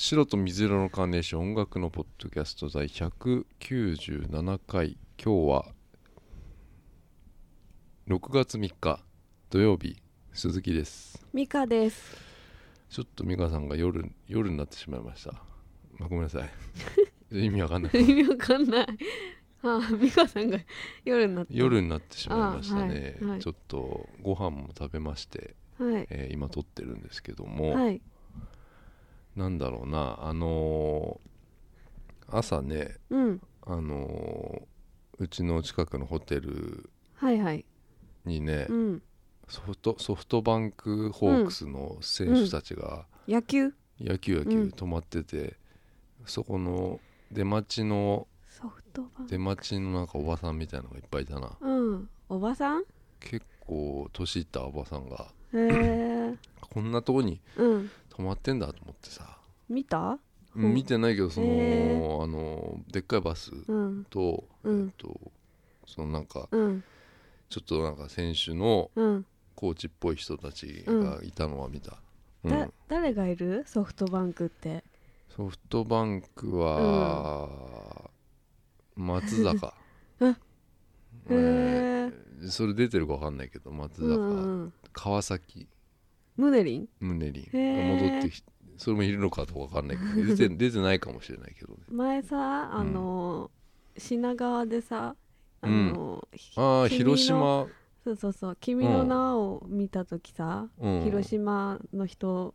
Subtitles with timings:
[0.00, 5.66] 白と水色のカーネーション音楽のポッドキャスト第197回今日は
[8.08, 9.00] 6月3日
[9.50, 9.96] 土曜日
[10.32, 12.16] 鈴木ですミカです。
[12.88, 15.32] ちょっと美香さんが夜夜になってしまいました、
[15.98, 16.42] まあ、ごめんなさ
[17.32, 18.86] い意味わかんない意味わかんない。
[19.64, 20.60] ああ、ミカさんが
[21.04, 21.52] 夜になった。
[21.52, 26.06] 夜になってしまいましたね、あはいはいちょっとご飯も食べまして、はい。
[26.08, 28.00] えー今撮ってるんですけども、はい。
[29.38, 33.40] なんだろうなあのー朝ねうん。
[33.62, 34.62] あのー
[35.20, 37.64] うちの近くのホテルはいはい。
[38.24, 39.02] にね、うん。
[39.48, 43.72] ソフトソフトバンクホークスの選手たちが野球？
[44.00, 45.56] 野球野球うん泊まってて、
[46.26, 47.00] そこの
[47.32, 49.30] 出待ちのソフトバンク。
[49.30, 52.08] 出待ちのなんかおばさんみたいのがいっぱいいたなうん。
[52.28, 52.82] おばさん？
[53.20, 55.32] 結構年いったおばさんが。
[56.60, 57.90] こんなとこにうん。
[58.10, 59.37] 泊まってんだと思ってさ、
[59.68, 60.18] 見た？
[60.56, 64.04] うん見てないけどその、へあのでっかいバスうん。
[64.10, 64.86] と、うん。
[64.86, 65.32] えっと
[65.86, 66.84] そのなんかうん。
[67.48, 69.26] ちょっとなんか選手のうん。
[69.54, 71.98] コーチっぽい人たちがいたのは見た、
[72.44, 72.50] うん。
[72.50, 73.64] だ、誰がいる？
[73.66, 74.84] ソフトバンクって。
[75.36, 78.08] ソフトバンクは、
[78.94, 79.74] 松坂。
[80.20, 80.36] あ
[81.28, 82.12] えへえ。
[82.40, 82.48] ー。
[82.48, 84.72] それ出てるか分かんないけど松坂、うんうん。
[84.92, 85.66] 川崎。
[86.36, 86.88] ムネリン？
[87.00, 87.98] 宗凛へー。
[88.00, 88.44] が戻ってき
[88.78, 91.80] それもいるのかとか分かんないけど 出て出てないかもしれないけどね。
[91.90, 93.50] 前さ、あの、
[93.96, 95.14] 品川でさ、
[95.60, 96.20] あうん。
[96.56, 97.66] あ広島、
[98.04, 102.54] そうそうそう「君の名を見た時さ、うん、広島の人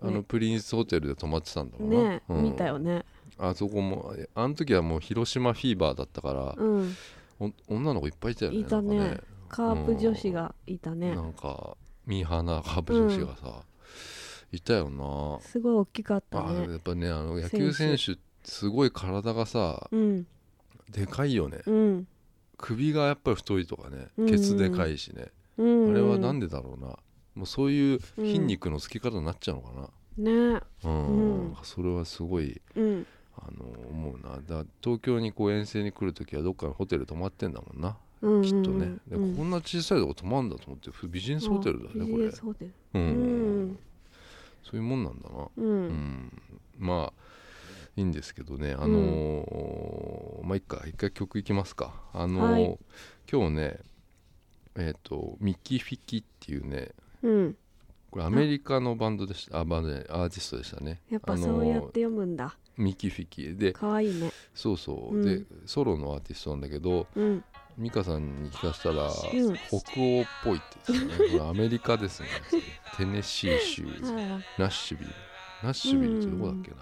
[0.00, 2.42] あのねプリンスホテルで泊まってたんだろうな、ね、うん。
[2.44, 3.04] 見たよね。
[3.38, 6.56] あそこもあの時はもう広島フィーバーだったから、
[7.66, 9.18] 女の子いっぱいいたよねいたね。
[9.48, 11.14] カープ女子がいたね。
[11.14, 11.76] なんか
[12.06, 13.62] ミーハーなカープ女子がさ、
[14.52, 15.40] いたよな。
[15.40, 20.26] すごい大きかったあやねっぱねあの野球選手すごい体がさうん。
[20.90, 21.62] でかいよね。
[21.66, 22.06] うん。
[22.58, 24.28] 首がやっぱり太いとかねうん。
[24.28, 25.90] ケツでかいしね、うん。
[25.90, 26.98] あれはなんででだろうな。
[27.34, 29.88] もうそういう筋肉のつき方になっちゃうのかね。
[30.18, 31.56] なうん、うん。
[31.62, 33.06] それはすごいうん。
[33.38, 34.38] あの思うな。
[34.46, 38.96] だ東京にこう遠征に来るときはどっかのホテル泊まってんだもんな、うんきっとね。
[39.08, 42.06] でうんこんな小さいとこ泊まるんだと思ってビジネスホテルだねあこれ。
[42.06, 42.70] ビジネスホテル。
[42.94, 43.78] う、うんん
[44.62, 45.48] そういうもんなんだな。
[45.56, 45.88] ううん。
[45.88, 46.42] ん
[46.78, 47.22] まあ
[47.96, 48.72] いいんですけどね。
[48.72, 50.82] あのーまあいっか。
[50.86, 51.92] 一回曲いきますか。
[52.12, 52.78] あのーはい。
[53.30, 53.76] 今日ね
[54.76, 56.90] えっ、とミキフィキっていうね
[57.22, 57.56] うん。
[58.10, 59.60] これアメリカのバンドでした。
[59.60, 61.00] あバンドでアーティストでしたね。
[61.10, 62.56] やっぱあのーそうやって読むんだ。
[62.78, 64.30] ミキフィキでかわいいね。
[64.54, 65.24] そうそう、うん。
[65.24, 67.44] でソロのアーティストなんだけどうん
[67.78, 69.10] 美香さんに聞かせたら、ん。
[69.10, 71.30] 北欧っぽいって言ってたね。
[71.30, 72.28] これアメリカですね。
[72.96, 73.84] テネシー州。
[74.04, 75.10] あナッシュビル。
[75.62, 76.76] ナッシュビルってどこだっけな、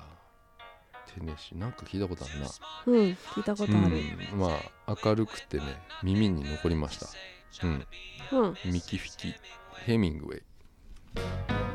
[1.07, 1.59] テネシー。
[1.59, 2.47] なんか聞いたことあるな。
[2.87, 2.95] うん。
[3.35, 3.97] 聞いたことある。
[4.33, 5.65] うん、まあ明るくてね
[6.03, 7.07] 耳に残りました。
[7.63, 7.87] うん。
[8.33, 8.57] うん。
[8.65, 9.35] ミキフィキ。
[9.87, 11.70] ヘミングウェイ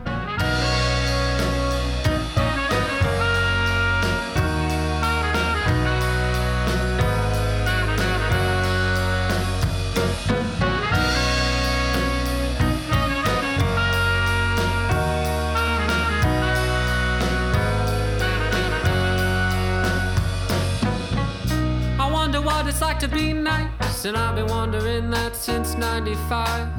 [22.95, 26.69] like to be nice, and I've been wondering that since 95.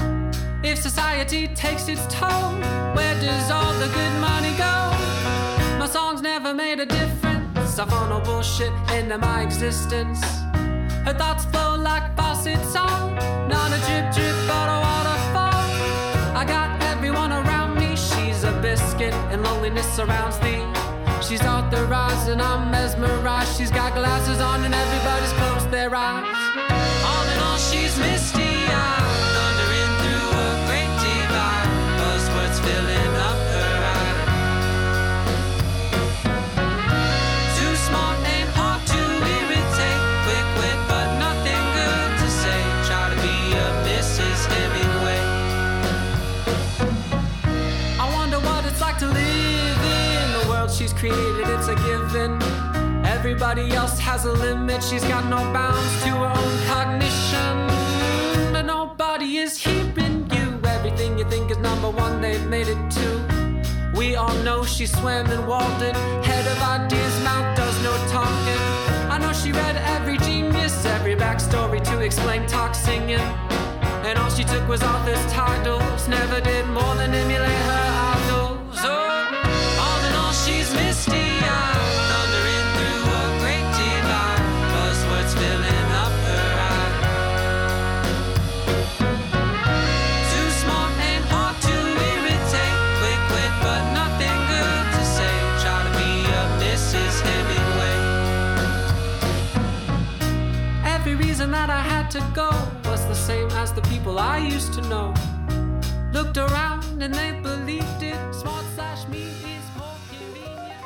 [0.62, 2.52] If society takes its toll,
[2.96, 4.74] where does all the good money go?
[5.78, 7.78] My songs never made a difference.
[7.78, 10.24] I funnel bullshit into my existence.
[11.04, 13.14] Her thoughts flow like faucets on,
[13.48, 15.64] not a drip drip but a waterfall.
[16.40, 17.94] I got everyone around me.
[17.94, 20.75] She's a biscuit, and loneliness surrounds thee.
[21.28, 23.56] She's authorized and I'm mesmerized.
[23.56, 26.24] She's got glasses on and everybody's closed their eyes.
[27.04, 28.45] All in all, she's misty
[51.08, 51.48] created.
[51.48, 52.42] It's a given.
[53.04, 54.82] Everybody else has a limit.
[54.82, 57.54] She's got no bounds to her own cognition.
[58.52, 60.60] But nobody is hearing you.
[60.64, 63.16] Everything you think is number one, they've made it two.
[63.98, 65.94] We all know she swam in Walden.
[66.24, 68.62] Head of ideas, mouth does no talking.
[69.10, 73.26] I know she read every genius, every backstory to explain talk singing.
[74.06, 76.08] And all she took was author's titles.
[76.08, 77.95] Never did more than emulate her
[103.82, 105.12] people I used to know
[106.12, 108.16] looked around and they believed it.
[108.32, 110.82] Smart slash me is more convenient.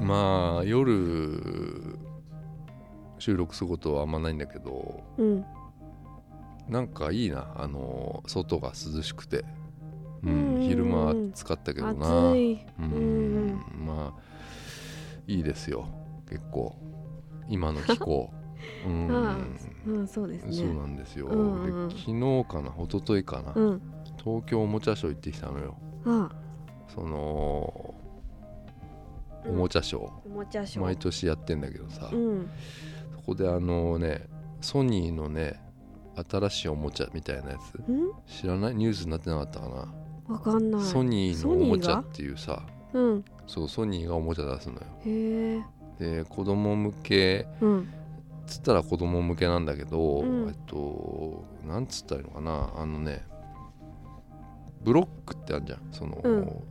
[0.00, 1.98] まあ夜
[3.18, 5.44] 収録することはあんまないんだけどうん
[6.68, 9.44] なんかいいなあの外が涼しくて、
[10.24, 12.30] うんうんうん昼間暑かったけどな。
[12.30, 12.60] 暑い。
[12.78, 12.92] うん。
[12.92, 13.86] うん。
[13.86, 14.20] まあ
[15.26, 15.86] いいですよ。
[16.28, 16.74] 結構。
[17.48, 18.30] 今の気候。
[18.86, 19.08] うん。
[19.86, 20.52] うんそうですね。
[20.52, 23.82] そうなんですよ、うんうんで昨日かな一昨日かな、うん。
[24.16, 25.76] 東京おもちゃショー行ってきたのよ。
[26.06, 26.30] あ
[26.88, 27.94] そのお
[29.46, 29.56] うん。
[29.56, 30.84] もちゃショー、おもちゃショー。
[30.84, 32.48] 毎年やってんだけどさ、うん。
[33.16, 34.26] そこであのね
[34.62, 35.60] ソニーのね
[36.30, 37.82] 新しいおもちゃみたいなやつ。
[37.86, 38.12] うん？
[38.26, 38.74] 知らない？
[38.74, 39.94] ニュースになってなかったかな、
[40.28, 40.82] わかんない。
[40.82, 42.62] ソニーのおもちゃっていうさ。
[42.92, 43.24] うん。
[43.46, 45.64] そうソニーがおもちゃ出すのよ。
[45.98, 47.46] で子供向け。
[47.60, 47.88] うん。
[48.46, 50.48] つったら子供向けなんだけど、うん。
[50.48, 52.72] えっとなんつったらいいのかな。
[52.76, 53.22] あのね
[54.82, 55.80] ブロックってあるじゃん。
[55.92, 56.62] その、うん。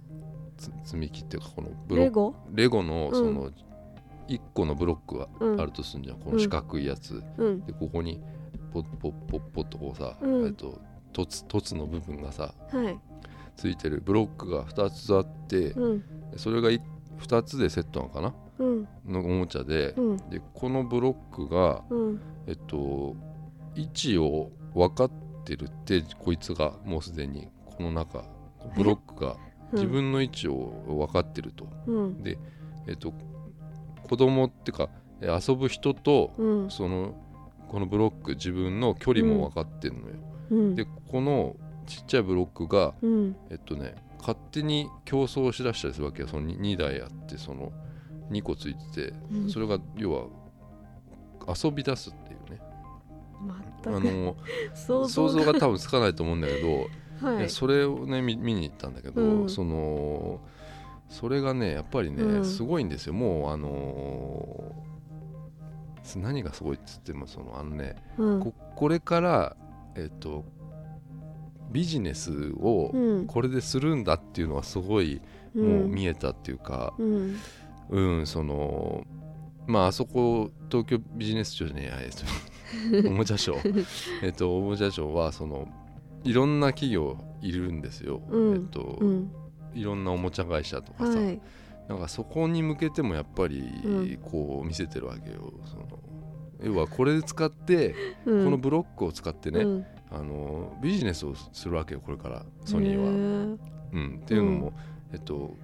[0.58, 2.06] つ積み木っていうかこのブロック。
[2.06, 2.36] レゴ？
[2.54, 3.14] レゴのうん。
[3.14, 3.52] その
[4.28, 5.62] 1個のブロックがうん。
[5.62, 7.66] あるとするんじゃん、この四角いやつ、うん。
[7.66, 8.22] でここに
[8.72, 10.46] ポッポッポッポッとこうさ、うん。
[10.48, 10.80] えっと
[11.12, 13.00] 凸凸の部分がさはい
[13.56, 14.02] ついてる。
[14.04, 16.04] ブロックが2つあって、うん。
[16.38, 18.34] それが2つでセットなのかな？
[18.60, 18.88] うん。
[19.08, 20.18] のおもちゃで、うん。
[20.30, 22.22] でこのブロックがうん。
[22.48, 23.16] えっと
[23.76, 25.12] 位置を分かっ
[25.46, 28.26] てるってこいつがもうすでにこの中
[28.76, 29.38] ブロックが
[29.72, 32.24] 自分の位置を分かってると、うん。
[32.24, 32.38] で
[32.88, 33.14] えっと
[34.08, 34.90] 子供っていうか
[35.22, 36.70] え遊ぶ人とうん。
[36.70, 37.16] その
[37.70, 40.16] このブロック自分の距離も分かってるのよ、
[40.52, 40.76] うん。
[40.76, 43.36] でこのちっちゃいブロックがうん。
[43.50, 46.28] えっとね勝手に競争しだしたりするわけよ。
[46.28, 47.72] その 2, 台あってその
[48.32, 49.50] 2個ついててうん。
[49.50, 50.28] それが要は
[51.64, 52.62] 遊び出すっていうね。
[53.86, 54.36] あの
[54.74, 56.62] 想 想像像が多分つかないと思うんだけ
[57.22, 57.50] ど、はい。
[57.50, 59.50] それをね見見に行ったんだけど、うん。
[59.50, 60.40] その
[61.10, 62.46] それがねやっぱりね、うん。
[62.46, 63.14] すごいんですよ。
[63.14, 64.84] もうあのー
[66.18, 68.40] 何がすごいっつってもそのあのねうん。
[68.40, 69.56] ここれから
[69.96, 70.44] えっと
[71.74, 73.28] ビジネスをうん。
[73.28, 75.22] これでするんだっていうのはすごい
[75.56, 77.36] もう見えたっていうか、うん。
[77.90, 79.06] うん、その
[79.68, 83.86] まああそこ東京ビジネス庁じゃねえっと おもちゃショー
[84.24, 85.68] えっとおもちゃショーはその
[86.24, 88.56] いろんな企業いるんですよ、うん。
[88.56, 89.32] えっと、うん
[89.74, 91.42] いろんなおもちゃ会社とかさ、はい。
[91.90, 94.18] なんかそこに向けてもやっぱりうん。
[94.22, 95.88] こう見せてるわけよその。
[96.64, 98.46] 要はこれで使って、うん。
[98.46, 103.06] このブロックを使ってね、うんあのビジネスをするわけよこれからソニーは。
[103.06, 103.58] は
[103.94, 104.74] うん、っていうのも、
[105.12, 105.56] えっと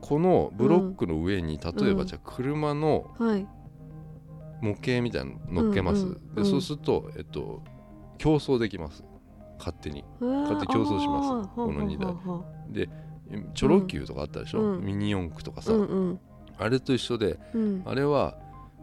[0.00, 1.96] このブロックの上に、例えうん。
[1.96, 3.46] ばじゃあ車のはい。
[4.60, 6.06] 模型みたいなの乗っけます、
[6.36, 7.62] でそうすると、えっと、
[8.16, 9.04] 競争できます。
[9.58, 10.04] 勝手に。
[10.20, 11.48] 勝手に競争します。
[11.56, 12.14] この二台。
[12.70, 12.88] で
[13.54, 14.84] チョロ Q とかあったでしょ、うん。
[14.84, 16.20] ミニ四駆とかさ、うんうん。
[16.58, 17.82] あれと一緒でうん。
[17.84, 18.36] あれは、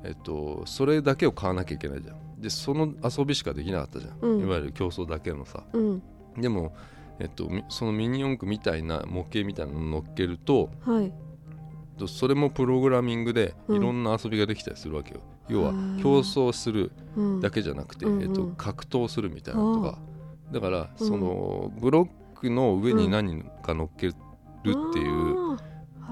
[0.04, 4.42] えっと、それだけを買わなきゃいけないじゃんでその遊びしかできなかったじゃん、うん。
[4.42, 5.64] いわゆる競争だけのさ。
[5.74, 6.04] うん。
[6.38, 6.74] でも、
[7.20, 11.14] えっと、みそのミニ四駆みたいな模型みたいなの乗っけるとはい。
[11.98, 13.76] とそれもプログラミングでうん。
[13.78, 17.42] いろんな遊びができたりするわけよ、要はへー競争するうん。
[17.42, 18.22] だけじゃなくて、うんうん。
[18.24, 20.00] えっと、格闘するみたいなのとか。
[20.52, 21.08] だからうん。
[21.08, 24.14] そのブロックの上に何か乗っけるっ
[24.94, 25.58] ていう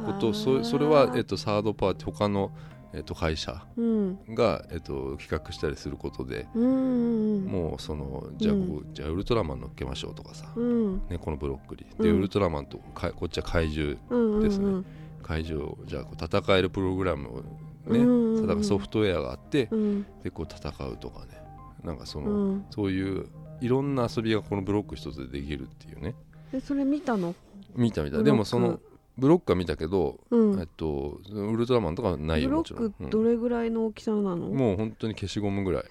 [0.05, 2.51] こと、そそれは、えっと、サードパーティー他の、
[2.97, 4.19] えっと、会社うん。
[4.29, 11.07] が、えっと、企画したりすることで、うんもうそのじゃあこう、うじゃあウルトラマン乗っけましょうとかさ、うん。
[11.07, 11.85] ね、このブロックに。
[12.03, 12.17] で、うん。
[12.17, 14.85] ウルトラマンとかこっちは怪獣うんですねうん。
[15.21, 17.43] 怪獣をじゃあ戦えるプログラムをね、
[17.85, 20.05] うんうんソフトウェアがあって、うん。
[20.23, 21.39] でこう戦うとかね。
[21.83, 22.65] なんかその、うん。
[22.71, 23.27] そういう
[23.61, 26.15] いろんな遊びがこのブロック一つでできるっていうね。
[26.51, 27.35] えそれ見たの？
[27.75, 28.23] 見た見た。
[28.23, 28.79] でもその
[29.17, 30.59] ブロックは見たけど、うん。
[30.59, 32.85] えっとウルトラマンとかはないよブロもちろん。
[32.87, 34.35] ックどれぐらいの大きさなの？
[34.35, 35.83] うんもう本当に消しゴムぐらい。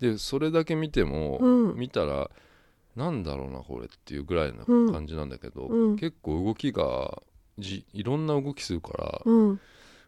[0.00, 1.78] でそれだけ見ても、うん。
[1.78, 2.30] 見たら
[2.96, 4.92] なんだろうなこれっていうぐらいなうん。
[4.92, 5.96] 感じなんだけど、うん。
[5.96, 7.22] 結構動きが
[7.58, 9.60] じいろんな動きするから、うん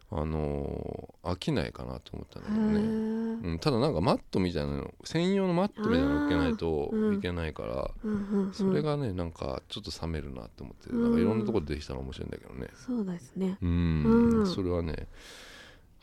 [0.09, 12.67] あのー飽きないかなと思ったんだへけどね、えうん、ただなんかマットみたいなの専用のマットみたいなの置けないといけないから、うんそれがねなんかちょっと冷めるなって思って、うんなんかいろんなところでできたら面白いんだけどね。
[12.73, 13.57] そうですね。
[13.61, 14.47] うん、うん。
[14.47, 15.07] それはね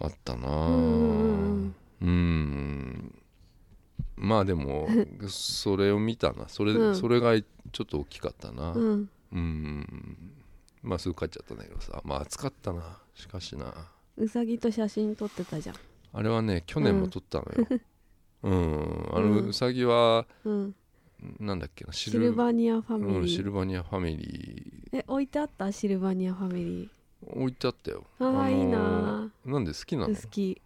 [0.01, 1.75] あったなうん。
[2.03, 3.15] うん。
[4.17, 4.87] まあでも
[5.29, 6.49] それを見たな。
[6.49, 6.95] それ,、うん。
[6.97, 9.11] それがちょっと大きかったな、うん。
[9.33, 10.33] うん。
[10.83, 12.03] まあすぐ帰っちゃったんだけどさ。
[12.05, 12.99] まあ暑かったな。
[13.15, 13.73] しかしな
[14.17, 15.77] うさぎと写真撮ってたじゃん。
[16.13, 17.81] あれはね去年も撮ったのよ。
[18.43, 19.37] うん、あうん。
[19.37, 20.75] のうさぎはうん。
[21.41, 25.73] なんだっけなシシルバニアファミリー、うん、シルバニアファミリえ置いてあった？
[25.73, 26.89] シルバニアファミリー。
[27.41, 28.05] 置いてあったよ。
[28.21, 29.31] ーああ、のーいいな。
[29.47, 30.15] なんで好きなの？
[30.15, 30.61] 好き。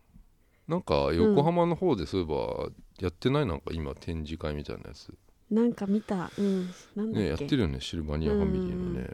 [0.66, 3.46] なんか横浜の方でそういえばやってない？
[3.46, 5.14] なんか今展示会みたいなやつ。
[5.50, 6.30] なんか見た。
[6.36, 6.68] うん。
[6.96, 9.08] なんだっけ、ねやってるよねシルバニアファミリーのね、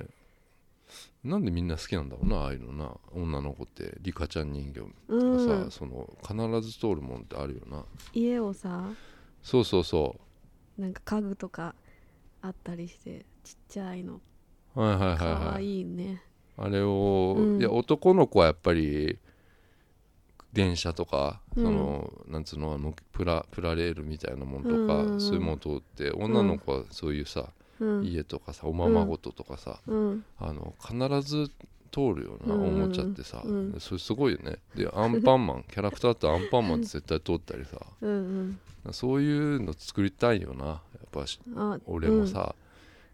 [1.24, 2.96] なんでみんな好きなんだろうなああいうのな。
[3.12, 5.70] 女の子ってリカちゃん人形とかうさ、ん。
[5.70, 7.84] その必ず通るもんってあるよな。
[8.12, 8.88] 家をさ
[9.42, 10.20] そうそうそ
[10.78, 11.74] なんか家具とか
[12.42, 14.20] あったりしてちっちゃいの。
[14.76, 15.78] うはいはいはいかわはい。
[15.78, 16.22] いいね。
[16.56, 17.60] あれを、うん。
[17.60, 19.18] いや男の子はやっぱり
[20.52, 21.64] 電車とか、うん。
[21.64, 25.20] そのなんつうのあのプラプラレールみたいなもんとか、うんうんうん。
[25.20, 27.63] そういうもの通って女の子はそういうさ、うん
[28.02, 30.24] 家とかさおままごととかさ、うん。
[30.38, 31.50] あの必ず
[31.90, 32.64] 通るようなおうん。
[32.64, 33.76] うんうんもちゃってさ、うん。
[33.78, 34.58] それすごいよね。
[34.74, 38.58] でアンパンマン キャラクターってアンパンマンって絶対通ったりさうん
[38.92, 41.40] そういうの作りたいよなやっぱし
[41.86, 42.54] 俺もさ、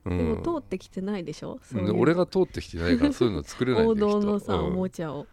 [0.05, 0.19] うん。
[0.19, 1.59] でも通ってきてないでしょ？
[1.63, 5.27] そう俺が通ってきてないからそういうの作れないん王だよ 道のさ、きっとおもちゃを。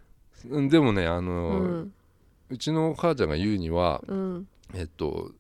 [0.50, 1.94] うんでもねあうの、ん。
[2.50, 4.48] うちの母ちゃんが言うにはうん。
[4.74, 5.32] えっと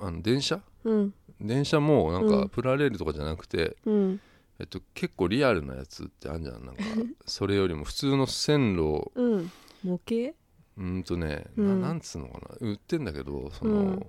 [0.00, 0.60] あの電車？
[0.84, 2.42] うん電車もなんうん。
[2.42, 4.20] かプラレールとかじゃなくて、うん。
[4.58, 6.64] えっと、結構リアルなやつってあるじゃん。
[6.64, 6.82] なんか
[7.26, 9.52] それよりも普通の線路うん。
[9.82, 10.34] 模型？
[10.76, 11.80] うーんとね、うん。
[11.80, 12.56] ななんつうのかな。
[12.60, 14.06] 売ってんだけどその、うん。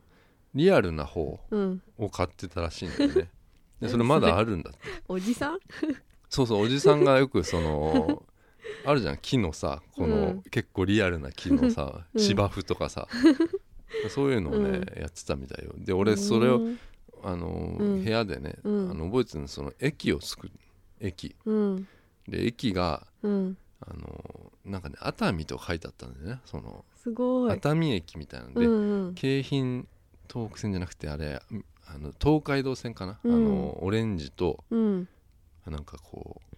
[0.54, 1.82] リアルな方うん。
[1.98, 3.30] を買ってたらしいんだよね。
[3.80, 4.80] でそれまだあるんだって。
[5.08, 5.60] おじさん？
[6.30, 8.26] そうそうおじさんがよくその
[8.84, 10.42] あるじゃん木のさこの、うん。
[10.50, 12.22] 結構リアルな木のさうん。
[12.22, 13.08] 芝生とかさ、
[14.10, 15.02] そういうのをね、うん。
[15.02, 15.74] やってたみたいよ。
[15.78, 16.80] で俺それを、うん
[17.24, 18.04] あのうん。
[18.04, 18.92] 部屋でね、うん。
[18.92, 20.54] あの覚えてるのその駅を作る。
[21.00, 21.36] 駅。
[21.46, 21.88] うん。
[22.28, 23.58] で駅がうん。
[23.82, 26.42] あのなんかね熱海と書いてあったんだよね。
[26.46, 27.52] そのすごい。
[27.52, 29.16] 熱海駅みたいなんで、うんうん。
[29.16, 29.86] 京浜
[30.32, 31.42] 東北線じゃなくてあれ
[31.88, 33.34] あの東海道線かな、うん。
[33.34, 35.08] あのオレンジとうん。
[35.66, 36.56] なんかこう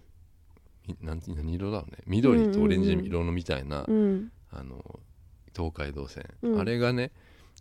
[0.88, 2.00] みなん何色だろうね。
[2.08, 3.00] 緑とオレンジうん。
[3.00, 4.32] うんうん色のみたいな、うん。
[4.52, 5.00] あの
[5.56, 6.60] 東海道線、うん。
[6.60, 7.12] あれがね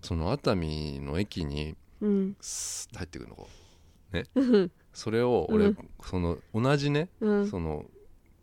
[0.00, 2.36] その熱海の駅にうん。
[2.40, 3.48] スッと入ってくるのこ
[4.12, 4.16] う。
[4.16, 4.24] ね。
[4.34, 4.70] うん。
[4.92, 5.76] それを俺、うん。
[6.04, 7.48] その同じね、うん。
[7.48, 7.86] その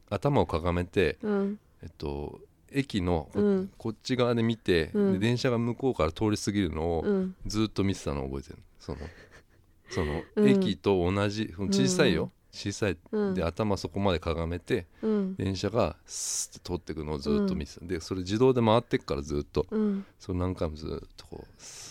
[0.10, 1.60] 頭をかがめてうん。
[1.84, 2.39] えっと
[2.72, 3.72] 駅のこ,、うん。
[3.78, 5.13] こっち側で見て、うん。
[5.13, 7.36] で電車が向こうから通り過ぎるのをうん。
[7.46, 8.98] ずっと見てたのを覚えてるその
[9.89, 10.50] その、うん。
[10.50, 12.98] 駅と同じ小さいよ、うん小さい。
[13.12, 13.34] うん。
[13.36, 15.36] で頭そこまでかがめてうん。
[15.36, 19.68] 電車がスッと通ってくのをずっと見てた、でそれ自動で回ってくからずっと。
[19.70, 20.06] うん。
[20.18, 21.88] それ何回もずっとこうス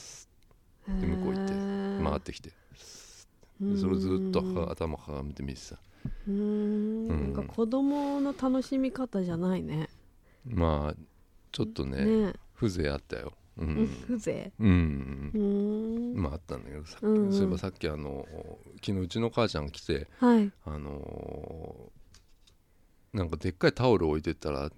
[1.01, 1.55] で向こう行って
[2.03, 2.51] 回ってきて。
[3.61, 7.09] でそれをずっとか頭かがめて見てたうーん。
[7.09, 7.21] うん。
[7.21, 9.89] なんか子供の楽しみ方じゃないね。
[10.47, 11.03] まあ
[11.51, 12.33] ちょっとねね。
[12.55, 13.33] 風情あったよ。
[13.57, 13.83] ううん。
[13.83, 14.65] ん、風情。
[14.65, 16.13] うん。
[16.15, 18.27] まああったんだけどさ、そういえばさっきあの
[18.77, 20.53] 昨日うちの母ちゃんが来てはい。
[20.65, 24.71] あのーなんかでっかいタオル置いてったら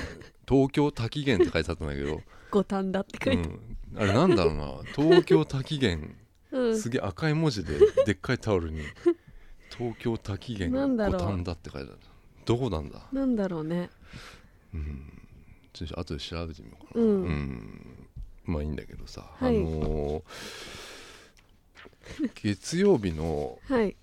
[0.46, 2.20] 「東京滝源」って書いてあったんだけど、
[2.50, 6.08] 五反田って書いてうん、あれなんだろうな「東京滝源」
[6.52, 6.78] うん。
[6.80, 8.82] すげえ赤い文字ででっかいタオルに
[9.76, 11.98] 「東京滝源五反田」って書いてある。
[12.44, 13.00] どこなんだ？
[13.12, 13.90] なんだろうね。
[14.72, 15.12] うん。
[15.72, 17.04] ちょっと後で調べてみようかな。
[17.04, 17.08] うん。
[17.08, 18.08] うん。
[18.46, 19.56] まあいいんだけどさ、はい。
[19.58, 20.22] あのー
[22.34, 23.94] 月曜日のはい。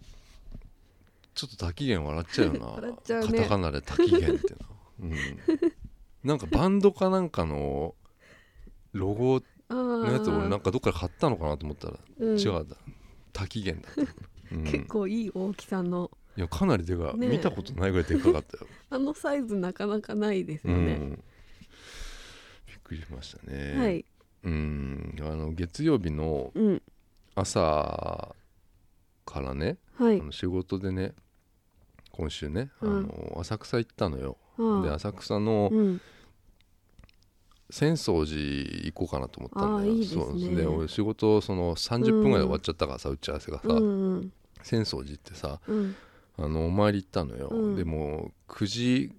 [1.33, 2.67] ちょっと滝源笑っちゃうよな。
[2.67, 3.37] 笑っちゃうね。
[3.39, 4.59] カタカナで滝源ってな、
[5.01, 5.13] うん、
[6.23, 7.95] なんかバンドかなんかの
[8.95, 12.37] ロゴあのやつ俺なんか、かどっかで買ったのかなと思ったら、うん。
[12.39, 12.75] 違うんだ
[13.33, 16.11] 滝源だった、うん、結構いい大きさの。
[16.37, 23.75] いやかなりでかい、見たことないぐらいでかかったよ、あのサイズなかなかないですうよね、ん、びっくりしましたね。
[23.77, 24.05] はい。
[24.43, 25.15] うん。
[25.21, 26.81] あの月曜日のうん。
[27.35, 28.35] 朝
[29.25, 30.19] からね、はい。
[30.19, 31.13] あの仕事でね
[32.11, 32.97] 今週ね、うん。
[32.97, 34.37] あの浅草行ったのよ、
[34.83, 36.01] で浅草のうん
[37.71, 39.91] 浅草寺行こうかなと思ったんだよ。
[39.91, 40.23] いいですね。
[40.23, 44.31] そうで俺仕事その30分ぐらいで終わっちゃったからさ、打ち合わせがさ、うんうん。
[44.61, 45.95] 浅草寺ってさうん。
[46.37, 47.75] あのお参り行ったのよ、うん。
[47.75, 49.11] でも9時、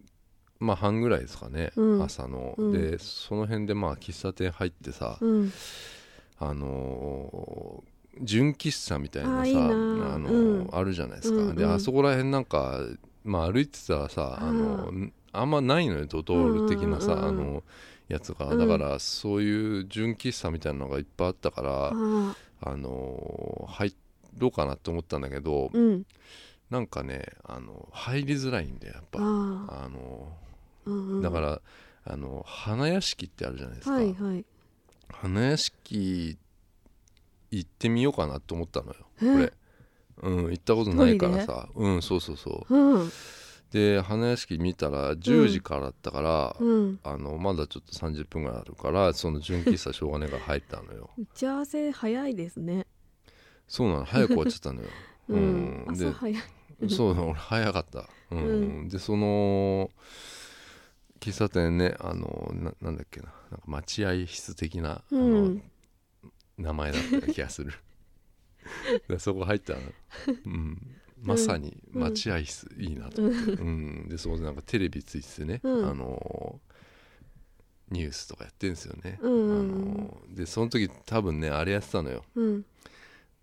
[0.61, 2.03] まあ、半ぐらいですかね、うん。
[2.03, 2.73] 朝の、うん。
[2.73, 5.53] でその辺でまあ喫茶店入ってさ、うん。
[6.39, 10.69] あのー純喫茶みたいなさあのーうん。
[10.73, 11.57] あるじゃないですか、うんうん。
[11.57, 12.81] であそこら辺なんか、
[13.25, 17.29] まあ、歩いてたらさあのんあんまないのよドトール的なさ、うんうんうん。
[17.29, 17.63] あの
[18.09, 18.59] やつがうん。
[18.59, 23.95] だからそういう純喫茶みたいなのがいっぱいあったから、あのー入
[24.39, 26.05] ろうかなって思ったんだけど、うん。
[26.71, 29.19] なんかねあの入りづらいんだよやっぱ。
[29.21, 30.33] ああの
[30.87, 31.61] あ、うんうん、だから
[32.05, 34.45] あの花屋敷ってあるじゃないですか、はいはい。
[35.09, 36.37] 花屋敷
[37.51, 39.53] 行ってみようかなと思ったのよえこれ
[40.23, 43.13] うん行ったことないからさうんそうそうそううん
[43.77, 46.99] で花屋敷見たら10時からだったから、うん。
[47.05, 51.11] あのまだちょっと30分ぐらいあるからその純喫茶しょうがねが入ったのよ。
[51.21, 52.87] 打ち合わせ早いですね。
[53.69, 54.05] そうなの。
[54.07, 54.89] 早く終わっちゃったのよ。
[55.29, 55.95] うん、うん。
[55.99, 56.43] で朝早い。
[56.89, 57.31] そうなの。
[57.31, 58.87] 俺早かった、うん。
[58.87, 59.91] うでその
[61.21, 63.27] 喫茶店ねあのななんだっけな。
[63.51, 65.63] なんか待合室的な、あうのん。
[66.57, 67.75] 名前だった気がする。
[69.07, 69.81] でそこ入ったら、
[70.47, 70.81] うん、
[71.23, 73.23] まさに待合室、いいなと。
[73.23, 75.91] 思って、うん、でそこでなんかテレビついててね、うん。
[75.91, 76.61] あの
[77.91, 82.25] ニュースとかやってんですよね、うんうんあのでその時多分ねあれやってたのよ。
[82.35, 82.65] うん。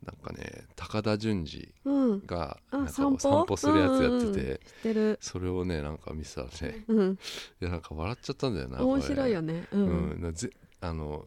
[0.06, 2.26] なんかね高田純次うん。
[2.26, 3.20] があなんか散歩？
[3.20, 7.14] 散歩するやつやってて、それをねなんか見てたらねうん。
[7.14, 7.18] い
[7.64, 9.54] やなんか笑っちゃったんだよな面白いよね。
[9.54, 9.82] ねうう
[10.30, 10.34] ん。
[10.34, 10.50] ぜ
[10.82, 11.26] あの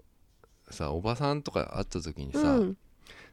[0.71, 2.77] さおばさんとか会った時にさ、うん。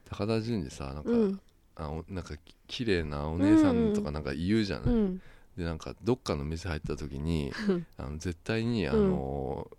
[0.08, 1.40] 高田純次さなんか、うん。
[1.76, 5.22] あおなんかき綺麗なお姉さんとかなんか言うじゃない、うん。
[5.56, 7.86] でなんかどっかの店入った時にうん。
[7.96, 9.70] あの絶対にあの、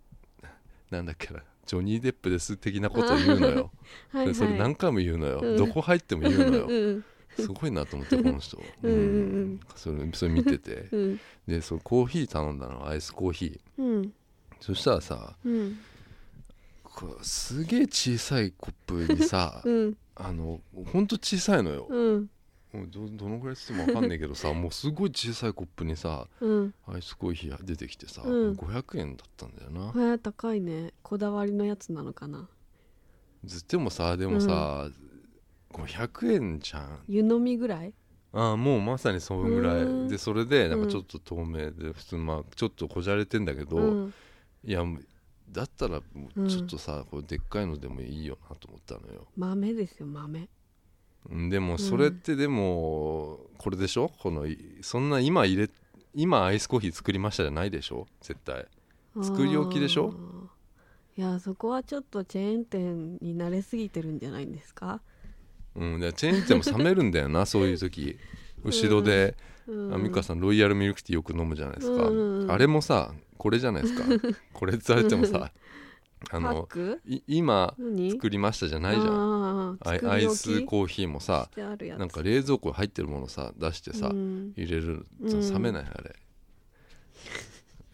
[0.90, 3.70] なんだっけなジョニー・デップです的なこと言うのよ、
[4.12, 5.56] はいそれ何回も言うのよ、うん。
[5.56, 6.66] どこ入っても言うのよ。
[6.68, 7.04] うん。
[7.36, 8.62] すごいなと思ってこの人。
[8.82, 10.88] うんそれそれ見てて。
[10.92, 11.20] うん。
[11.46, 13.82] でそのコーヒー頼んだのアイスコーヒー。
[13.82, 14.12] うん。
[14.60, 15.36] そしたらさ
[17.22, 19.96] すげえ小さいコップにさうん。
[20.14, 20.60] あの
[20.92, 21.88] ほんと小さいのよ、
[22.74, 26.74] どどのぐらいっつっても分かんないけどさ もうすごい小さいコップにさうん。
[26.86, 28.52] アイスコーヒーが出てきてさ、うん。
[28.52, 30.92] 500円だったんだよな、これ高いね。
[31.02, 32.48] こだわりのやつなのかな。
[33.44, 34.90] ずってもさでもさ、
[35.70, 37.00] 500円じゃん。
[37.08, 37.94] 湯飲みぐらい？
[38.32, 39.82] ああもうまさにそのぐらい。
[39.82, 40.08] うん。
[40.08, 44.14] でそれでなんかちょっと透明で普通まあちょっとこじゃれてんだけど、うん。
[44.64, 44.84] いや
[45.50, 49.26] だったらちょっとさ、こうでっかいのでもいいよなと思ったのよ。
[49.36, 50.40] 豆ですよ豆。
[50.40, 50.48] うん
[51.50, 54.10] でもそれってでもこれでしょ？
[54.20, 55.70] このいそんな今入れ
[56.14, 58.06] 今アイスコーヒー作りましたじゃないでしょ？
[58.20, 58.66] 絶対。
[59.22, 60.14] 作り置きでしょ？
[61.16, 65.00] いやそこはちょっとチェーン店に慣れすぎてるんじゃないんですか？
[65.74, 66.00] うん。
[66.00, 68.18] でチェーン店も冷めるんだよな そういう時。
[68.64, 69.36] 後ろで、
[69.66, 69.94] うん。
[69.94, 72.50] あ美香さんロイヤルミルクティーよく飲むじゃないですか、うんうん。
[72.50, 74.04] あれもさこれじゃないですか。
[74.52, 75.52] これって言われてもさ
[76.30, 76.68] あの
[77.26, 78.10] 今何？
[78.12, 79.78] 作りましたじゃないじゃん。
[79.84, 81.48] アイスコーヒーもさ
[81.98, 84.52] なんか冷蔵庫に入ってるものさ出してさ、うん。
[84.56, 85.06] 入れる。
[85.20, 85.52] うん。
[85.52, 86.16] 冷めないあれ。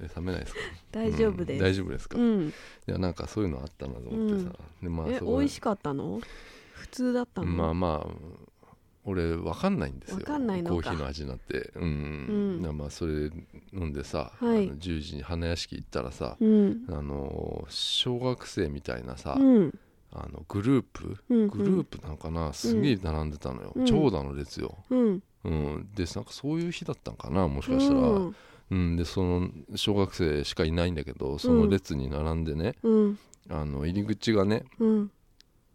[0.00, 0.60] え冷めないですか？
[0.92, 1.58] 大丈夫です、うん。
[1.60, 2.52] 大丈夫ですか、いうん。
[2.86, 6.20] やなんかそういうのあったなと思ってさ、でまあえ美味しかったの？
[6.74, 7.46] 普通だったの？
[7.48, 8.12] まあまあ
[9.04, 10.18] 俺わかんないんですよ。
[10.18, 11.72] コーヒーの味なんて。
[11.74, 12.62] うん、うん。
[12.62, 13.30] なまあそれ
[13.72, 14.68] 飲んでさ、はい。
[14.68, 16.84] あの10時に花屋敷行ったらさ、うん。
[16.88, 19.78] あの小学生みたいなさ、うん。
[20.12, 21.16] あのグループ？
[21.30, 22.52] うんグループなんかな？
[22.52, 23.86] すげえ並んでたのよ、うん。
[23.86, 25.22] 長蛇の列よ、うん。
[25.44, 27.48] うん、でなんかそういう日だったんかな？
[27.48, 28.34] もしかしたら、う
[28.70, 28.94] うん。
[28.94, 33.18] んでその小学生しかいないんだけどその列に並んでね、うん。
[33.50, 35.10] あの入り口がねうん。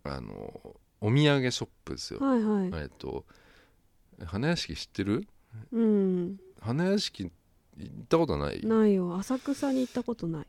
[0.04, 2.72] あのお土産ショップですよ、はいはい。
[2.84, 3.26] えっと
[4.26, 5.28] 花屋敷知ってる？
[5.72, 6.38] うん。
[6.60, 7.32] 花屋敷
[7.78, 8.62] 行ったことない？
[8.66, 9.16] ないよ。
[9.16, 10.48] 浅草に行ったことない。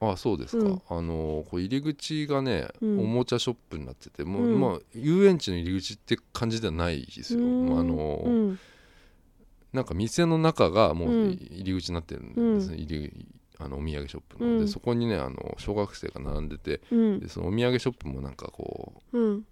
[0.00, 0.82] あそうですか、うん。
[0.88, 3.00] あのこう入り口がね、うん。
[3.00, 4.60] おもちゃショップになっててもう、うん。
[4.60, 8.58] まあ遊園地の入り口って感じではないですよ、あの、うん。
[9.72, 11.32] なんか店の中がもううん。
[11.32, 13.26] 入り口になってるんですね、入り
[13.58, 14.60] あのお土産ショップの、うん。
[14.60, 17.18] でそこにねあの小学生が並んでてうん。
[17.18, 19.34] でそのお土産ショップもなんかこうん。
[19.34, 19.44] う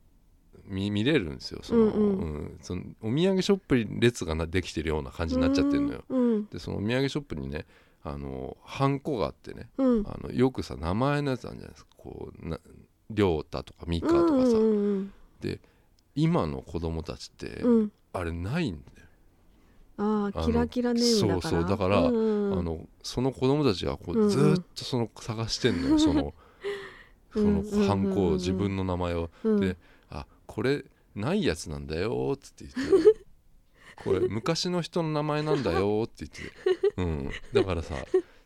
[0.68, 1.98] 見見れるんですよその、うんうん。
[1.98, 2.58] うん。
[2.62, 7.66] そのお土産ショップに列がなできてるような感じになっちゃってるのよ、うんでそのお土産ショップにね
[8.02, 10.06] あのハンコがあってねうん。
[10.06, 11.90] あのよくさ名前のやつあるじゃないですか。
[11.96, 12.58] こうな
[13.10, 15.12] 亮太とかミカとかさ、うんうん
[16.18, 17.76] 今の子供たちって、うん。
[17.76, 19.08] うんあれないんだよ、
[19.98, 21.50] あのああキラキラネームだから。
[21.50, 21.68] そうそう。
[21.68, 24.28] だからうんうんあのその子供たちがこうんううん。
[24.30, 25.98] ずーっとその探してんのよ。
[25.98, 26.32] その
[27.34, 29.28] そのうんうんうんうんハンコを自分の名前を。
[29.44, 29.60] うん。
[29.60, 29.74] であ
[30.56, 33.20] これないやつなんだよっつって言って。
[34.02, 37.94] これ昔の人の名前なんだよって言って、うん、だからさ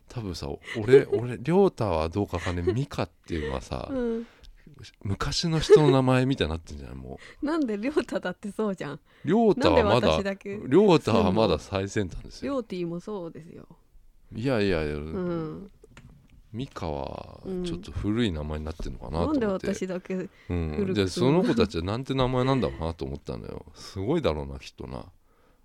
[0.09, 2.73] 多分さ俺俺亮太はどうかわかんない。
[2.73, 4.27] ミカっていうのはさ、うん。
[5.03, 6.95] 昔の人の名前みたいになってんじゃない？
[6.95, 8.93] もなんで亮太だってそうじゃん。
[8.95, 10.21] う亮太はまだ
[10.67, 12.55] 亮太はまだ最先端ですよ。
[12.55, 13.67] 亮ティもそうですよ。
[14.35, 15.71] いやいやいや、うん
[16.53, 23.65] ミカはうんちょっと古い名前になってるのかななんでと思って、私だけうん、でその子たちはなんて名前なんだろうなと思ったのよ。
[23.73, 25.05] すごいだろうなきっとな。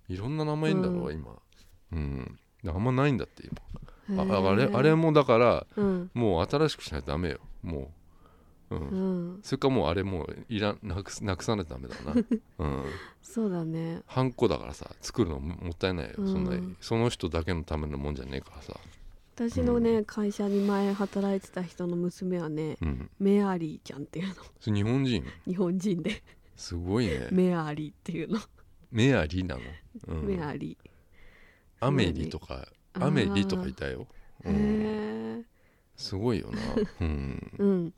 [0.07, 1.13] いろんな名前いんだろ、うん。
[1.13, 1.31] 今。
[1.91, 2.39] うん。
[2.67, 4.23] あんまないんだって今。
[4.23, 6.11] あああれあれもだからうん。
[6.13, 7.39] もう新しくしないとダメよ。
[7.61, 7.91] も
[8.71, 8.75] う。
[8.75, 9.39] うん、うん。
[9.43, 12.13] それかもうあれもういらんなくすなくさないとダメだな。
[12.59, 12.83] うん。
[13.21, 14.01] そうだね。
[14.05, 16.45] ハンコだからさ作るのももったいないよ、うんそん。
[16.45, 18.73] なその人だけのためのもんじゃねえからさ
[19.37, 23.11] 私のね、会社に前働いてた人の娘はねうん。
[23.19, 24.33] メアリーちゃんっていうの。
[24.59, 25.23] それ日本人？
[25.45, 26.23] 日本人で。
[26.55, 27.27] すごいね。
[27.29, 28.39] メアリーっていうの、
[28.89, 29.61] メアリなの、
[30.07, 30.75] うん、メアリ
[31.79, 35.43] アメリとかアメリとかいたよ、ー、うん、へえ
[35.95, 36.57] すごいよな。
[37.01, 37.51] うん。
[37.59, 37.93] うん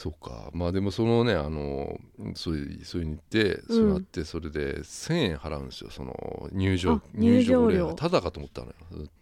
[0.00, 0.48] そうか。
[0.54, 2.00] まあでもそのねあの
[2.34, 3.76] そういうそういうに行ってうん。
[3.76, 5.90] そうなってそれで1000円払うんですよ。
[5.90, 7.88] その入場あ入場料。
[7.88, 8.74] 俺ただかと思ったのよ。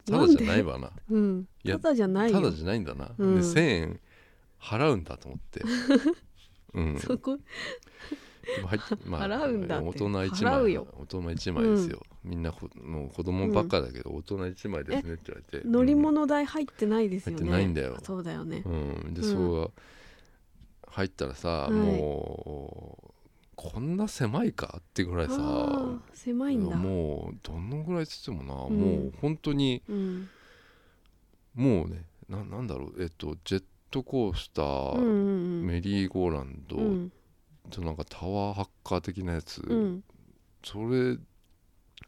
[0.06, 0.92] ただじゃないわな。
[1.10, 1.48] うん。
[1.64, 2.40] いやただじゃないよ。
[2.40, 3.34] ただじゃないんだな、うん。
[3.34, 4.00] で1000円
[4.62, 5.62] 払うんだと思って。
[6.74, 6.98] うん。
[7.00, 7.36] そこ？
[8.56, 9.88] でも入っま払うんだって。
[9.88, 10.86] 大人1枚払うよ。
[10.96, 15.68] 大人1枚ですよ、みんなこもう子供ばっかだけど、大人1枚ですねって言われて。
[15.68, 17.40] 乗り物代入ってないですよね。
[17.40, 17.96] 入ってないんだよ。
[17.98, 18.62] あそうだよね。
[18.64, 18.68] う
[19.08, 19.28] ん、で、うん。
[19.28, 19.72] そう
[20.90, 21.70] 入ったらさ、はい。
[21.72, 23.14] もう
[23.57, 26.77] こんな狭いかってぐらいさあー狭いんだ。
[26.77, 28.81] もうどのぐらいつってもな、うん。
[28.81, 30.29] もう本当にうん。
[31.55, 37.12] もうねななんだろうえっとジェットコースター、うんうんメリーゴーランド、うん。
[37.70, 40.05] となんかタワーハッカー的なやつ、うん。
[40.62, 41.16] それ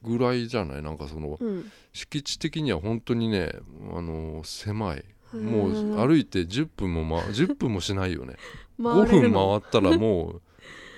[0.03, 0.83] ぐらいじゃない？
[0.83, 1.71] なんかそのうん。
[1.93, 3.51] 敷地的には本当にね
[3.93, 8.37] あの狭いもう歩いて10分も、ま、 10分もしないよね。
[8.81, 10.41] 5 回れる分の回ったらも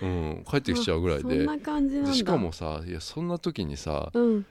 [0.00, 1.46] う、うん、帰ってきちゃうぐらいで。
[2.12, 4.46] しかもさいやそんな時にさうん。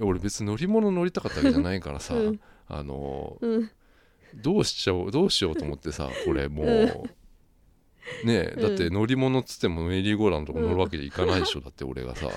[0.00, 2.40] 俺別に乗り物乗りたかったわけじゃないからさ、 うん。
[2.68, 3.70] あのうん。
[4.34, 7.06] どうしちゃおうどうしようと思ってさこれもう。
[8.26, 12.28] ねだって乗り物っつってもメリーゴーランドとか乗るわけにいかないでしょ、だって俺がさ。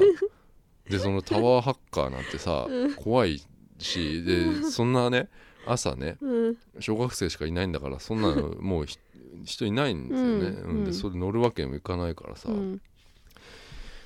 [0.90, 2.94] でそのタワーハッカーなんてさ、うん。
[2.94, 3.42] 怖い
[3.80, 5.30] しでそんなね
[5.72, 6.58] 朝ねうん。
[6.80, 8.98] 小学生しかいないんだからそんなの もうひ
[9.44, 10.70] 人いないんですよね、うん。
[10.70, 10.84] うん。
[10.84, 10.94] でうん。
[10.94, 12.82] それ乗るわけにもいかないからさ、うん。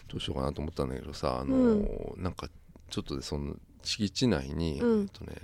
[0.08, 2.50] どうしようかなと思ったんだけどさあのーなんか
[2.90, 5.02] ちょっとでその敷地内に、うん。
[5.04, 5.36] えっとね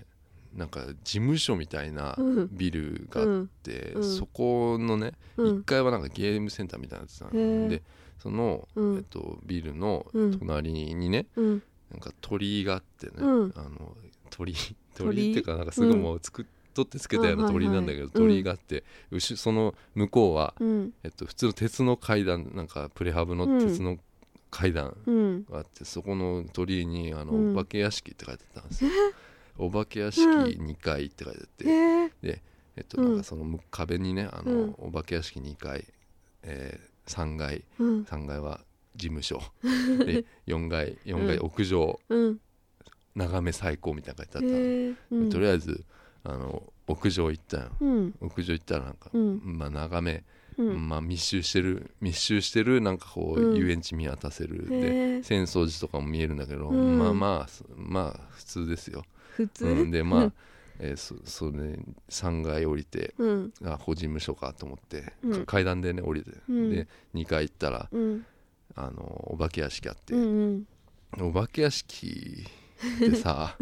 [0.56, 2.50] なんか事務所みたいなうん。
[2.52, 4.04] ビルがあって、うん。
[4.04, 5.58] そこのね、うん。
[5.60, 7.64] 1階はなんかゲームセンターみたいなやつなへー。
[7.64, 7.84] ので
[8.20, 8.98] その、うん。
[8.98, 10.40] えっと、ビルのうん。
[10.40, 11.64] 隣にね、うん。
[11.92, 13.54] なんか鳥居があってね、うん。
[13.56, 13.96] あの
[14.30, 14.56] 鳥居
[14.98, 15.32] 鳥？
[15.32, 20.94] っていうかなんかすぐもう作っ、取ってつけたような鳥居なんだけど、鳥居があって、うしその向こうは、うん。
[21.04, 23.98] えっと、普通の鉄の階段なんかプレハブの鉄の
[24.52, 27.52] 階段うんがあって、そこの鳥居にあの、うん。
[27.54, 28.92] お化け屋敷って書いてあったんですよ。
[29.58, 32.42] お化け屋敷2階って書いてあって、へえ
[32.76, 33.10] えっと、うん。
[33.10, 34.76] なんかその壁にねあの、うん。
[34.78, 35.86] お化け屋敷2階、
[36.44, 38.04] えー、3階うん。
[38.04, 38.62] 3階は
[38.96, 39.42] 事務所。
[40.06, 41.46] で4階4階うん。
[41.46, 42.40] 屋上、うん
[43.18, 45.30] 眺め最高みたいなの書いてあったうん。
[45.30, 45.84] とりあえず
[46.24, 48.16] あの屋上行ったようん。
[48.22, 49.42] 屋上行ったらなんか、うん。
[49.44, 50.24] まあ眺め、
[50.58, 50.88] うん。
[50.88, 53.58] まあ密集してる密集してるなんかこう、うん。
[53.58, 54.68] 遊園地見渡せる。
[54.70, 56.98] で浅草寺とかも見えるんだけど、うん。
[57.00, 59.04] まあまあすまあ普通ですよ、
[59.36, 59.66] 普通？
[59.66, 60.32] うん、でまあ、
[60.80, 63.54] えーそそれ3階降りてうん。
[63.66, 65.46] あ法事務所かと思って、うん。
[65.46, 66.70] 階段でね降りて、うん。
[66.70, 68.26] で2階行ったらうん。
[68.76, 69.02] あの
[69.32, 70.68] お化け屋敷あって、うん。
[71.20, 72.46] お化け屋敷
[73.08, 73.56] ってさ。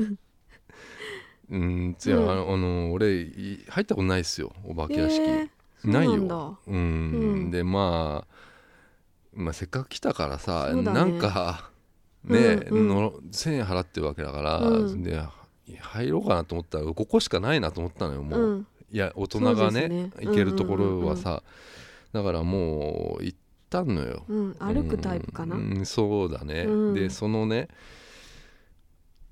[1.49, 2.29] うんつや、うん。
[2.29, 6.35] あのあの俺い入ったことないっすよお化け屋敷、へえそうないなんだ。
[6.35, 7.51] ようん、うん。
[7.51, 8.35] でまあ
[9.33, 10.81] まあせっかく来たからさ、ね。
[10.81, 11.69] なんか
[12.23, 12.39] ね、
[12.71, 12.87] うんうん。
[12.87, 15.03] の1000円払ってるわけだから、うん。
[15.03, 15.21] で
[15.79, 18.67] 入ろうかなと思ったらここしかないなと思ったのよもう、うん。
[18.91, 20.11] いや大人がねね。
[20.21, 21.43] 行けるところはさ、
[22.11, 23.37] だからもう行っ
[23.69, 24.23] たのよ。
[24.27, 25.55] うん歩くタイプかな。
[25.55, 26.93] うんうんそうだね、うん。
[26.95, 27.67] でそのね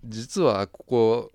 [0.06, 1.32] 実はここ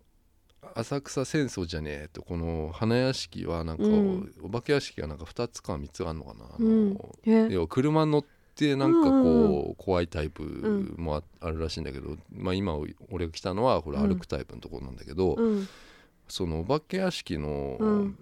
[0.74, 4.34] 浅草浅草じゃねえとこの花屋敷はなんか、うん。
[4.42, 6.94] お化け屋敷がなんか2つか3つあるのかな、あうん。
[6.94, 7.48] のへえ。
[7.50, 9.74] 要は車乗ってなんかこう、うん。
[9.76, 12.76] 怖いタイプもああるらしいんだけど、まあ、今
[13.10, 15.68] 俺が来たのはこれ歩くタイプのところなんだけど、うん。
[16.28, 18.18] そのお化け屋敷の、うん。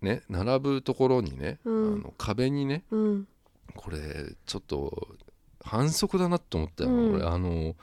[0.00, 1.94] ね並ぶところにね、うん。
[1.94, 3.28] あの壁にねうん。
[3.74, 3.98] これ
[4.44, 5.08] ちょっと
[5.62, 7.14] 反則だなと思ったよ、うん。
[7.14, 7.24] 俺。
[7.24, 7.76] あの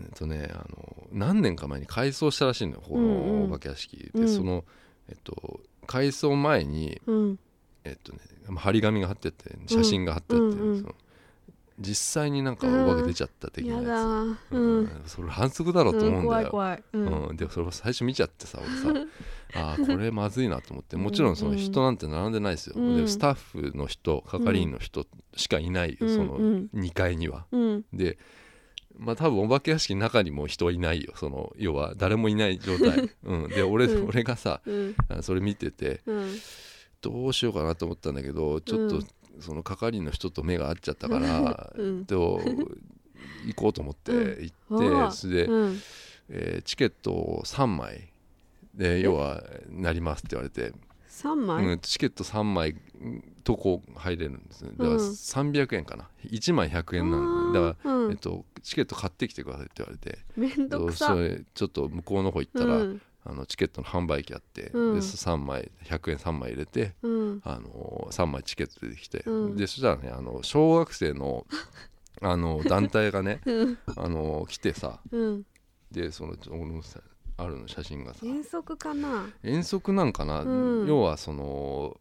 [0.00, 3.38] えっとねあの何年か前に改装したらしいのよこうんうん。
[3.40, 4.26] のお化け屋敷、うん。
[4.26, 4.64] でその
[5.08, 7.38] えっと改装前にうん。
[7.84, 8.18] えっとね
[8.56, 10.94] 張り紙が貼ってて写真が貼ってあって、うんうんその
[11.76, 14.36] 実際になんかお化け出ちゃった的なやつ、ー。
[14.52, 14.84] ううん。
[14.84, 16.82] んそれ反則だろうと思うんだよ、怖い怖い。
[16.92, 17.28] うん。
[17.30, 19.06] うん、でそれを最初見ちゃってさ俺さ。
[19.56, 20.96] あーこれまずいなと思って。
[20.96, 22.96] もちろんその人なんて並んでないですよ、うん。
[22.96, 25.04] でスタッフの人係員の人
[25.34, 26.68] しかいないそのうん。
[26.74, 27.84] 2階には、うん。
[27.92, 28.18] で
[28.98, 31.12] まあ多分お化け屋敷の中にも人いないよ。
[31.16, 34.08] その要は誰もいない状態、うん、で俺,、うん。
[34.08, 34.60] 俺がさ
[35.22, 36.34] それ見ててうん。
[37.00, 39.06] どうしようかなと思ったんだけどちょっと、うん。
[39.40, 42.06] その係の人と目が合っちゃったから、 うん。
[42.06, 42.40] と
[43.46, 44.42] 行こうと思ってうん。
[44.42, 45.80] 行って、それで、うん。
[46.28, 48.08] えーチケットを3枚。
[48.74, 50.72] で要はなりますって言われて、
[51.14, 51.64] 三枚？
[51.64, 52.74] うん、チケット3枚
[53.44, 54.70] とこ入れるんですね。
[54.76, 56.08] だからうん300円かな。
[56.24, 58.10] 1枚100円なのだから、うん。
[58.10, 60.18] えっと、チケット買ってきてくださいって言われて。
[60.36, 61.16] めんどくさ。
[61.54, 63.02] ちょっと向こうの方行ったら、うん。
[63.26, 64.94] あのチケットの販売機あって、うん。
[64.94, 67.40] で3枚100円3枚入れて、うん。
[67.44, 69.56] あの3枚チケット出てきて、うん。
[69.56, 71.46] でそしたらねあの小学生の
[72.20, 73.78] あの団体がねうん。
[73.96, 74.98] あの来てさ。
[75.12, 75.46] うん。
[75.92, 76.98] でその俺のさ
[77.36, 78.20] あるの写真がさ。
[78.24, 79.28] 遠足かな？
[79.42, 80.86] 遠足なんかな、うん。
[80.86, 82.00] 要はその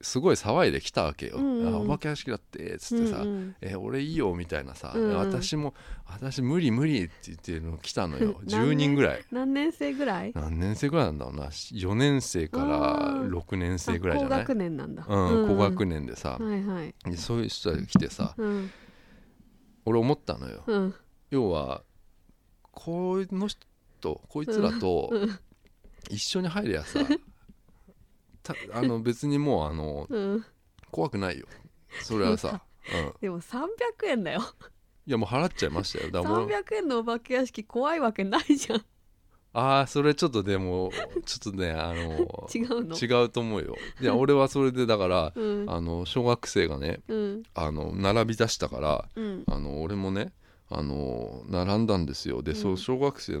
[0.00, 1.74] すごい騒いで来たわけよ、うんうん。
[1.74, 3.56] あお化け屋敷だってっつってさ、うんうん。
[3.60, 5.16] え俺いいよみたいなさ、うんうん。
[5.16, 5.74] 私も
[6.06, 8.40] 私無理無理って言ってるの来たのよ。
[8.46, 9.24] 何10人ぐらい。
[9.32, 10.32] 何年生ぐらい？
[10.34, 11.46] 何年生ぐらいなんだろうな。
[11.46, 13.28] 4年生からあー。
[13.36, 14.40] 6年生ぐらいじゃない？
[14.42, 15.04] あ高学年なんだ。
[15.08, 16.94] うん、高学年年でさ、はいはい。
[17.04, 18.70] でそういう人が来てさうん。
[19.84, 20.62] 俺思ったのよ。
[20.66, 20.94] うん。
[21.30, 21.82] 要は
[22.72, 23.66] この人
[24.00, 25.38] こいつらとうん。
[26.10, 27.00] 一緒に入りゃさ、
[28.42, 30.44] たあの別にもうあのうん。
[30.90, 31.46] 怖くないよ。
[32.02, 32.62] それはさ、
[32.94, 33.66] うん、でも300
[34.06, 34.40] 円だよ。
[35.06, 36.10] いやもう払っちゃいましたよ。
[36.10, 38.84] だからもう300円のお化け屋敷怖いわけないじゃん。
[39.54, 40.92] ああそれちょっとでも
[41.24, 42.96] ちょっとねあの 違うの？
[42.96, 43.76] 違うと思うよ。
[44.00, 45.64] いや俺はそれでだからうん。
[45.68, 47.42] あの小学生がねうん。
[47.54, 49.44] あの並び出したからうん。
[49.46, 50.32] あの俺もね
[50.70, 52.42] あの並んだんですよ。
[52.42, 52.56] で、うん。
[52.56, 53.40] そう小学生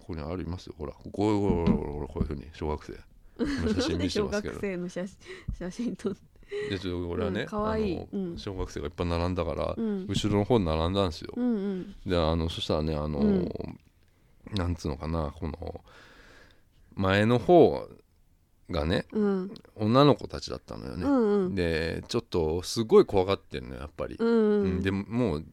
[0.00, 0.74] ここにありますよ。
[0.78, 2.92] ほらこうこうこういうふうに小学生。
[3.38, 4.54] の写真見せて小ますけど。
[4.54, 5.16] 学生の写真
[5.58, 6.14] 写真と
[6.70, 7.92] でちょっと俺はね、うんかわい。
[7.92, 8.38] いあのうん。
[8.38, 10.06] 小学生がいっぱい並んだから、うん。
[10.08, 11.94] 後ろの方に並んだんですよ、うんうん。
[12.06, 13.48] であのそしたらねあの、うん。
[14.54, 15.84] なんつうのかなこの
[16.94, 17.86] 前の方
[18.70, 19.54] がねうん。
[19.76, 21.54] 女の子たちだったのよね、うんうん。
[21.54, 24.82] でちょっとすごい怖がってんのよやっぱり、うんうん。
[24.82, 25.44] でももう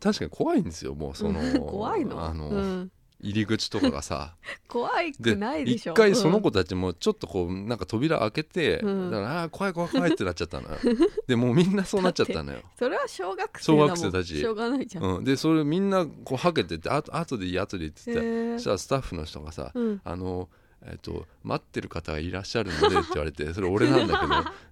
[0.00, 2.24] 確かに怖いんですよもうその 怖いの？
[2.24, 2.92] あの、うん。
[3.20, 4.36] 入り口とかがさ。
[4.68, 5.92] 怖いでくないでしょ。
[5.92, 9.10] 一回その子たちもちょっとこうなんか扉開けて、うん。
[9.10, 10.76] だからあー怖い怖い怖いってなっちゃったのよ。
[11.26, 12.60] でもうみんなそうなっちゃったのよ。
[12.78, 13.96] それは小学生だもん。
[13.96, 14.38] 小学生たち。
[14.38, 20.00] しょうがないじゃん、うん、でそれみんなこうはけててあ後でいい後でいいって言ってしたらスタッフの人がさ、うん。
[20.04, 20.50] あの
[20.86, 24.20] えっと待ってる方がいらっしゃるのでって言われてそれ俺なんだ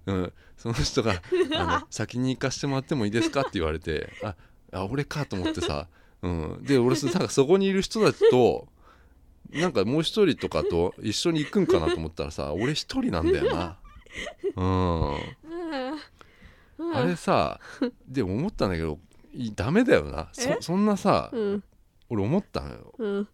[0.05, 1.23] けど、うん、その人が
[1.55, 4.35] あの「先に行かしてもらってもいいですか?」って言われてあ
[4.73, 5.87] あ俺かと思ってさ、
[6.21, 8.67] うん、で俺そ なんかそこにいる人たちと
[9.51, 13.77] なんかもう一人とかと一緒に行くんかなと思ったらさ俺一人なんだよな。
[14.55, 15.13] うん。
[16.95, 17.59] あれさ
[18.07, 18.99] でも思ったんだけど
[19.33, 20.29] いダメだよな。
[20.59, 21.63] そんなさ、うん。
[22.09, 22.93] 俺思ったのよ。
[22.97, 23.27] うん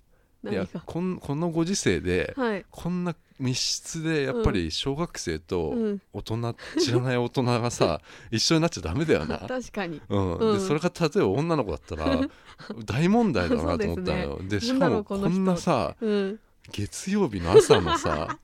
[0.43, 2.65] い何やがこんこのご時世ではい。
[2.69, 6.01] こんな密室でやっぱり小学生とうん。
[6.13, 10.01] 大人、知らない大人がさ 一緒になっちゃダメだよな、確かに。
[10.09, 10.37] うん。
[10.37, 10.57] うん。
[10.57, 12.21] でそれが例えば女の子だったら
[12.85, 14.39] 大問題だなと思ったのよ。
[14.43, 16.39] で,、しかなんだろもこんなさうん。
[16.71, 18.37] 月曜日の朝のさ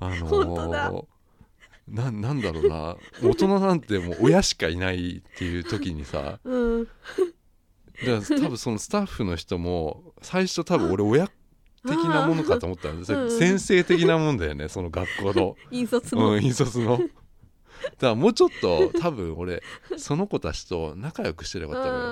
[0.00, 0.92] あの本当だ。
[1.88, 2.96] ななんだろうな。
[3.22, 6.84] 大人なんてもう親しかいないっていう時にさうん。
[6.84, 6.90] だ
[8.02, 11.30] から 多分そのスタッフの人も最初多分俺親
[11.84, 17.00] 的なものかと思ったんです先生的なもんだよねその学校の、 引率の、うん、引率の。
[17.82, 19.60] だからもうちょっと多分俺
[19.96, 22.04] その子たちと仲良くしてればよかったのよ。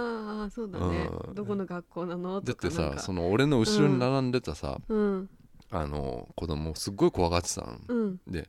[0.42, 1.34] ああそうだね、うん。
[1.34, 2.40] どこの学校なの？
[2.40, 5.30] だってさその俺の後ろに並んでたさ、うん。
[5.70, 8.20] あの子供すっごい怖がってたの、うん。
[8.26, 8.48] で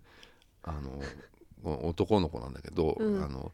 [0.64, 1.00] あの
[1.64, 3.24] 男の子なんだけど、うん。
[3.24, 3.52] あの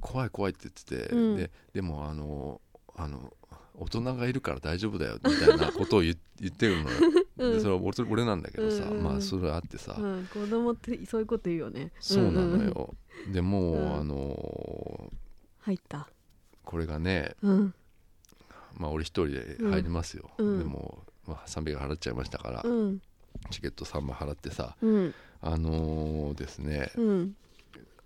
[0.00, 1.36] 怖い怖いって言ってて、うん。
[1.36, 2.60] ででもあの
[2.98, 3.32] あの
[3.74, 6.96] 大人がいるから大丈夫だよみたいなことを言 言ってるのよ、
[7.38, 7.52] うん。
[7.54, 9.04] でそれは俺俺なんだけどさ、うんうんうん。
[9.04, 11.92] まあそれあってさ、うん、子供ってそういうこと言うよね。
[12.00, 12.94] そうなのんんよ、
[13.32, 13.94] でもう、うん。
[14.00, 15.12] あの
[15.60, 16.08] 入った。
[16.64, 17.74] これがねうん。
[18.76, 20.58] まあ俺一人で入りますよ、うん。
[20.58, 23.00] でも、まあ、300円払っちゃいましたから、うん。
[23.50, 25.14] チケット3枚払ってさうん。
[25.40, 27.36] あのーですねうん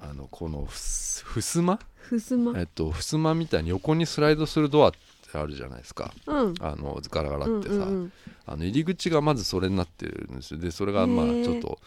[0.04, 2.52] あのこのふす襖ふすま？
[2.58, 6.12] えっと襖みたいに横にスライドするドアってあるじゃないですか。
[6.26, 6.54] うん。
[6.60, 8.12] あのガラガラうんってさ、うんうん
[8.44, 10.60] あの入り口がまずそれになってるんですよ。
[10.60, 11.78] でそれがまあちょっと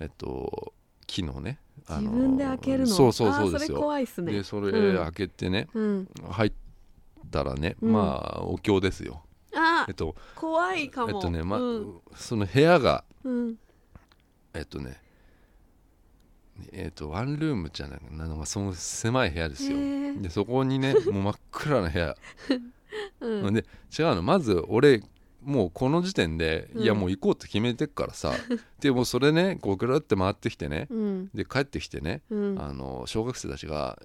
[0.00, 0.72] えっと
[1.06, 2.86] 木のねあの自分で開けるの？
[2.88, 3.78] そうそうそうですよ。
[3.78, 4.32] 怖いっすね。
[4.32, 4.96] でそれうん。
[5.04, 6.08] 開けてね、うん。
[6.30, 6.52] 入っ
[7.30, 7.92] たらね、うん。
[7.92, 9.22] まあお経ですよ。
[9.54, 11.12] あえっと怖いかも。
[11.12, 12.00] えっとね、まうん。
[12.16, 13.54] その部屋がうん。
[14.52, 15.00] えっとね
[16.72, 19.76] えっとワンルームじゃないなのがその狭い部屋ですよ。
[20.20, 22.16] でそこにねもう真っ暗な部屋。
[23.20, 23.54] うん。
[23.54, 23.64] で
[23.98, 25.02] 違うのまず俺
[25.42, 26.82] もうこの時点で、うん。
[26.82, 28.32] いやもう行こうって決めてっからさ
[28.80, 31.30] でもうそれねこうぐるって回ってきてねうん。
[31.34, 32.60] で帰ってきてね、うん。
[32.60, 33.98] あの小学生たちが、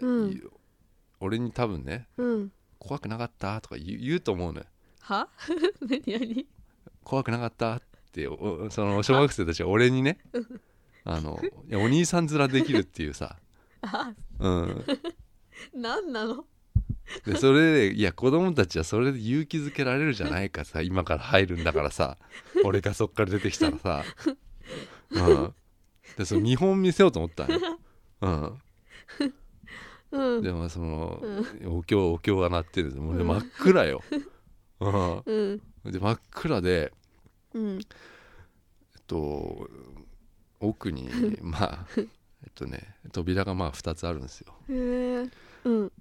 [1.19, 4.65] 俺に多分ねうん「怖くなかった?」とか言うと思うのよ。
[5.01, 5.27] は？
[5.81, 6.47] 何何
[7.03, 10.19] 「怖くなかった?」っておその小学生たちが俺にね
[11.05, 11.39] あの
[11.73, 13.37] お兄さん面できるっていうさ、
[13.81, 14.85] あうん、
[15.73, 16.45] 何なの？
[17.25, 22.17] でそれでいや子供たちはそれで勇気づけられるじゃないかさ今から入るんだからさ
[22.65, 24.03] 俺がそっから出てきたらさ、
[25.11, 25.53] うん、
[26.17, 27.79] でその見本見せようと思ったのよ、
[28.21, 28.27] う
[30.17, 30.39] うん。
[30.39, 31.21] ん、でもその、
[31.65, 32.87] お経お経が鳴ってる。
[32.87, 34.01] んですもうね真っ暗よ、
[34.79, 34.85] う
[35.25, 36.91] うんん、で真っ暗で
[37.53, 37.75] うん。
[37.75, 37.83] えっ
[39.05, 39.69] と
[40.65, 41.09] 奥に
[41.41, 42.05] まあえっ
[42.53, 44.53] とね扉がまあ2つあるんですよ。
[44.69, 45.29] へえ
[45.65, 45.91] うん。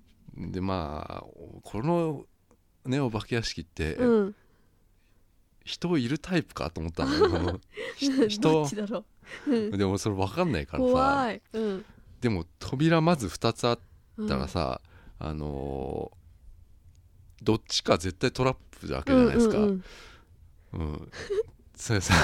[0.53, 1.25] でまあ
[1.63, 2.27] この
[2.85, 4.35] ねお化け屋敷って、うん。
[5.65, 7.29] 人いるタイプかと思ったのよ。
[7.31, 7.61] そ の
[7.97, 9.05] ひど人っちだろ
[9.47, 9.51] う。
[9.51, 9.79] うん。
[9.79, 10.91] でもそれ分かんないからさ。
[10.93, 11.43] 怖い。
[11.55, 11.85] うん。
[12.21, 13.79] でも扉まず2つあっ
[14.17, 14.81] うんたらさ、
[15.19, 16.25] あのー
[17.43, 19.85] どっちか絶対トラップなわけじゃないですか、ううんん。
[20.73, 21.13] うん。
[21.75, 22.15] それさ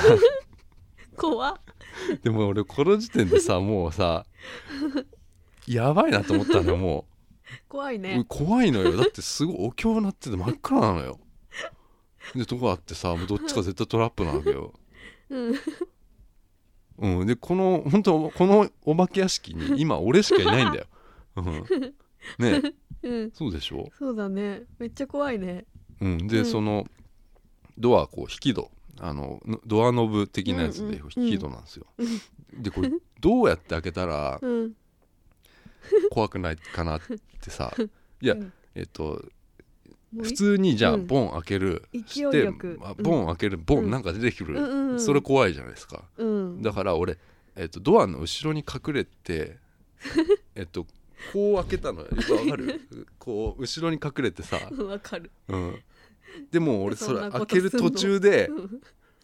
[1.21, 1.55] 怖っ。
[2.23, 4.25] でも俺この時点でさもうさ
[5.69, 7.07] やばいなと思ったのよも
[7.47, 8.25] う、怖いね。
[8.27, 8.97] 怖いのよ。
[8.97, 11.21] だってすごいお経鳴ってて真っ暗なのよ。
[12.35, 14.73] でとこあってさもうどっちか絶対トラップなわけよ。
[15.29, 15.55] うん。
[16.99, 20.87] うん、でこの本当このお化け屋敷に今俺しかいないんだよ、
[21.37, 21.45] うん、
[22.39, 23.31] ねうん。
[23.33, 24.63] そうでしょ、そうだね。
[24.79, 25.65] めっちゃ怖いね。
[26.01, 26.47] うん、で、うん。
[26.47, 26.87] その
[27.79, 28.71] ドアこう引き戸
[29.03, 31.25] あののドアノブ的なやつでうんうん。
[31.27, 31.87] 引き戸なんですよ、
[32.55, 34.73] でこれどうやって開けたらうん。
[36.11, 37.01] 怖くないかなっ
[37.41, 37.75] てさ。
[38.21, 39.25] いやうんえっと
[40.21, 41.07] 普通にじゃあうん。
[41.07, 43.87] ボン開ける、勢いしてよくあボン開けるボうん。
[43.87, 45.01] ンなんか出てくる、うんうんうん。
[45.01, 46.05] それ怖いじゃないですか。
[46.19, 46.63] うん。
[46.63, 47.17] だから俺、
[47.57, 49.59] えっと、ドアの後ろに隠れて
[50.57, 50.85] えっと
[51.33, 52.01] こう開けたの。
[52.03, 52.81] よわかる？
[53.19, 55.31] こう後ろに隠れてさ、うんわかる。
[55.49, 55.79] うん、
[56.51, 58.81] でも俺それ開ける途中でうん。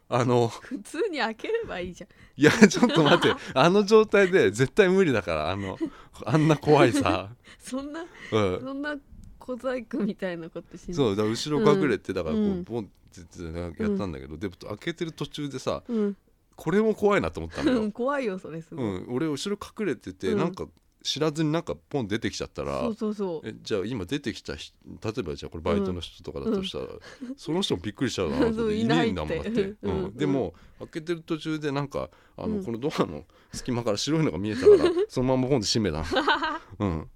[0.08, 2.10] あの普通に開ければいいじゃん。
[2.36, 3.36] いやちょっと待って。
[3.54, 5.78] あの状態で絶対無理だからあの
[6.24, 8.96] あんな怖いさ、 そんなうん、そんな
[9.38, 10.94] 小細工みたいなことしない。
[10.94, 12.64] そうだから後ろ隠れてだからこううん。
[12.64, 16.16] ボンってやったんだけど、でも開けてる途中でさうん。
[16.54, 17.82] これも怖いなと思ったのよ。
[17.82, 20.38] うん、怖いよそれすごい、うん、俺後ろ隠れてて、うん。
[20.38, 20.68] なんか
[21.06, 23.48] 知らずになんかポン出てきちゃったらそうそうそう。
[23.48, 26.86] えじゃあ今出てきた人例えばじゃあこれバイトの人とかだとしたら、
[27.38, 30.04] その人もびっくりしちゃうな いねえんだもんだって、うん。
[30.04, 30.16] うん。
[30.16, 32.64] でも開けてる途中でなんかあの、うん。
[32.64, 36.04] このドアの隙間から白いのが見えたから そのままポンって閉めたの。
[36.80, 37.10] うん。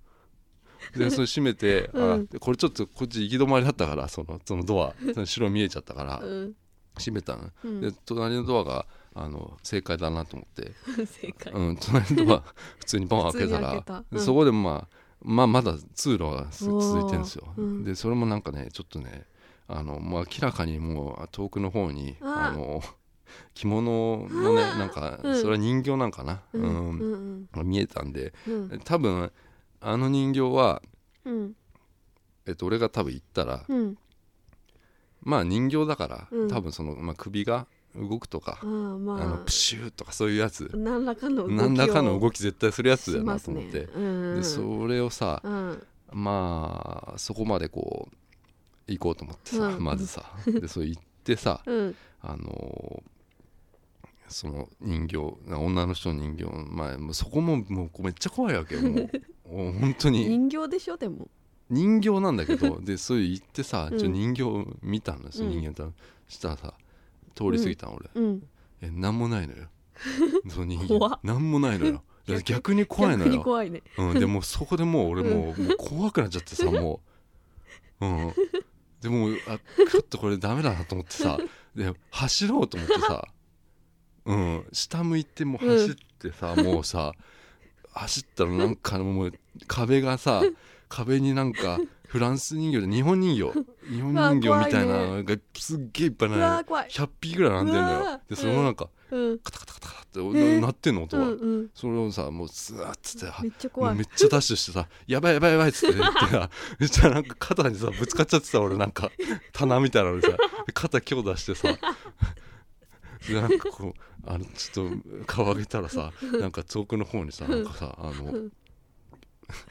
[0.97, 2.27] でそれ閉めて、あうん。
[2.27, 6.55] でこれちょっとこっち行き止まりだったからそのそのドアその白見えちゃったからうん。
[6.97, 7.81] 閉めたの、うん。
[7.81, 10.73] で隣のドアがあの正解だなと思って。
[11.07, 12.45] 正解、うん、隣のドア
[12.79, 13.61] 普通にポン開けた。
[13.61, 14.17] らうん。
[14.17, 17.85] でそこでまあ、まあ、まだ通路が続いてるんですよ、うん。
[17.85, 19.27] でそれもなんかねちょっとね
[19.67, 22.83] あのもう明らかにもう遠くの方にああの
[23.55, 25.37] 着物のねなんかうん。
[25.37, 27.49] それは人形なんかな、ううん。
[27.65, 28.81] 見えたんでうん。
[28.85, 29.33] 多分
[29.81, 30.83] あの人形は、
[31.25, 31.57] うん。
[32.47, 33.99] えっと、俺が多分行ったらうん。
[35.23, 36.49] まあ人形だから、うん。
[36.49, 39.23] 多分その、まあ、首が動くとかあ、あまあ。
[39.23, 40.71] あのプシューとかそういうやつ。
[40.75, 44.37] 何らかの動きを何らかの動き絶対するやつだなと思って、うん。
[44.37, 45.83] でそれをさ、うん。
[46.13, 49.85] まあそこまでこう行こうと思ってさ、うん。
[49.85, 50.25] まずさ。
[50.47, 51.97] でそう行ってさ うん。
[52.23, 53.11] あのー
[54.33, 55.17] その人形
[55.57, 59.11] 女の人の人形まあそこももうめっちゃ怖いわけよもう。
[59.43, 60.25] 本当に。
[60.29, 61.29] 人形でしょでも。
[61.69, 63.99] 人形なんだけどでそういう行ってさ、うん。
[63.99, 64.45] ちょ人形
[64.83, 65.93] 見たのよその人形と、
[66.29, 66.75] したらさ
[67.41, 68.43] 通り過ぎたの俺、うん。
[68.83, 69.69] え何もないのよ。
[70.49, 71.11] その人怖っ。
[71.13, 72.03] 形何もな いのよ。
[72.45, 73.83] 逆に怖いの逆によ怖いね。
[73.97, 77.01] うん、でもうそこでもう俺もう,、もう怖くなっちゃってさ も
[78.01, 78.33] う、うん、
[79.01, 79.59] でもうあ
[79.91, 81.39] ちょっとこれダメだなと思ってさ
[81.75, 83.29] で走ろうと思ってさ、
[84.27, 87.13] うん、下向いてもう走ってさ、もうさ
[87.93, 89.33] 走ったらなんかもう
[89.67, 90.43] 壁がさ
[90.89, 91.79] 壁になんか
[92.11, 93.53] フランス人形で日本人形。
[93.89, 96.89] 日本人形みたいなのがすっげえいっぱいうなわー怖い。
[96.89, 98.21] 100匹ぐらい並んでるのよ。
[98.29, 99.39] でそれもなんかうん。
[99.39, 100.61] カタカタカタってー。
[100.61, 101.71] なってんの音が、うんうん。
[101.73, 106.51] それをさもうスワッつってめっちゃめっちゃダッシュしてさ「やばいやばいやばい」っつって言ってさ
[106.81, 109.13] めっちゃなんか肩にさぶつかっちゃってさ俺なんか
[109.53, 110.37] 棚みたいなのにさで
[110.73, 111.69] 肩強打してさ
[113.29, 118.51] でなんかこうあのちょっと顔上げたらさなんか遠くの方にさなんかさあの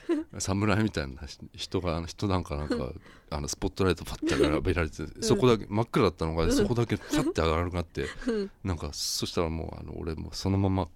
[0.40, 1.22] 侍みたいな
[1.56, 2.94] 人が人なんかなんか
[3.32, 8.08] あのスポットライトパッて浴びられて、そこだけ真っ暗だったのが、そこだけパッて上がるがって、
[8.64, 10.88] なんかそしたらもうあの俺もうそのまま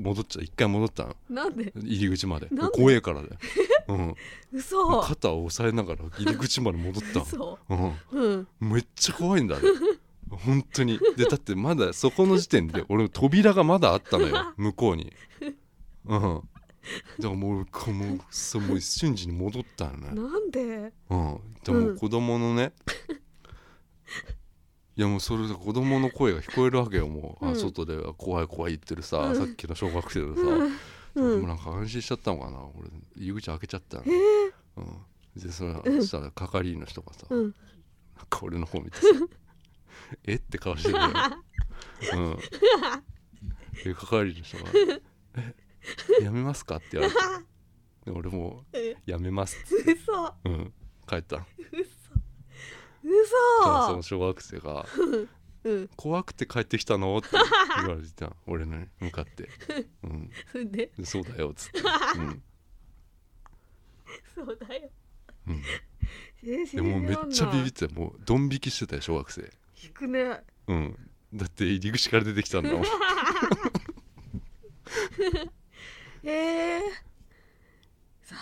[0.00, 1.16] 戻っちゃ一回戻ったの。
[1.30, 1.72] なんで？
[1.76, 2.48] 入り口まで。
[2.50, 2.76] なんで？
[2.76, 3.36] 怖えからだよ、
[3.88, 4.14] うん、
[4.52, 5.00] 嘘。
[5.00, 7.36] 肩を押さえながら入り口まで戻った嘘。
[7.38, 8.46] の、うん。
[8.60, 9.62] うん、めっちゃ怖いんだね
[10.30, 10.98] 本当に。
[11.16, 14.52] でだってまだそこの時点で俺扉がまだあったのよ。
[14.58, 15.10] 向こうに。
[16.04, 16.20] うん。
[16.20, 16.42] だ
[17.22, 20.08] からもうこもうそうもう瞬時に戻ったのね。
[20.14, 20.92] なんで？
[21.10, 21.40] うん。
[21.64, 22.72] でも子供のね、
[24.96, 27.56] いやもうそれで子供の声が聞こえるわけよもう、あうん。
[27.56, 29.36] 外では怖い怖い言ってるさ、うん。
[29.36, 30.72] さっきの小学生でさ、うん。
[31.14, 32.88] 僕もなんか安心しちゃったのかな俺。
[33.16, 34.12] 入り口開けちゃったの、えー。
[34.76, 37.42] うん、でそれそしたら係員の人がさ、うん。
[37.42, 37.52] なん
[38.30, 39.02] か俺の方見てさ
[40.24, 40.34] 「え？
[40.34, 41.12] っ?」て顔してるのよ、
[42.14, 42.36] うん、
[43.84, 44.64] で係員の人が
[45.36, 45.54] 「え
[46.22, 47.18] やめますか?」って言われて。
[48.06, 49.56] で俺もえ「やめます」
[49.86, 50.34] 嘘。
[50.44, 50.72] うん、
[51.06, 51.38] 帰った。
[51.38, 51.46] の
[53.02, 53.86] 嘘。
[53.86, 54.86] その小学生が
[55.64, 57.28] うん「怖くて帰ってきたの?」って
[57.78, 58.34] 言われてた。
[58.46, 59.48] 俺に向かって
[60.02, 60.30] 「うん、
[60.72, 60.92] で。
[60.96, 61.80] でそうだよ」っつって、
[62.16, 62.42] うん。
[64.34, 64.90] そうだよ。
[65.46, 65.62] うん、
[66.44, 67.94] えでもうめっちゃビビってた。
[67.94, 69.50] もうドン引きしてたよ小学生。
[69.82, 70.42] 引くね。
[70.66, 71.10] うん。
[71.34, 72.84] だって入り口から出てきたんだもん
[76.28, 76.80] え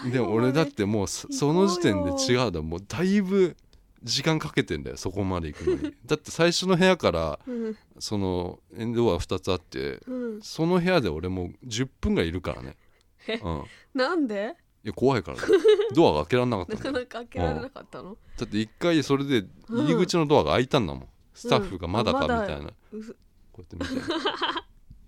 [0.07, 0.20] ー、で。
[0.20, 2.62] も俺だってもうそその時点で違うだ。
[2.62, 3.57] もうだいぶ
[4.03, 5.95] 時間かけてんだよそこまで行くのに。
[6.05, 7.76] だって最初の部屋からうん。
[7.99, 10.43] そのエンドア2つあってうん。
[10.43, 12.76] その部屋で俺もう10分ぐらいいるからね。
[13.28, 13.37] え？
[13.37, 13.64] うん。
[13.95, 14.57] なんで？
[14.84, 15.43] いや怖いからね。
[15.95, 18.16] ドアが開けられなかった なんかなか開けられなかったの？
[18.39, 23.16] だって一回それで入り口のドアが開いたんだもん、スタッフがまだかみたいな、うす
[23.53, 24.09] こうやって見て。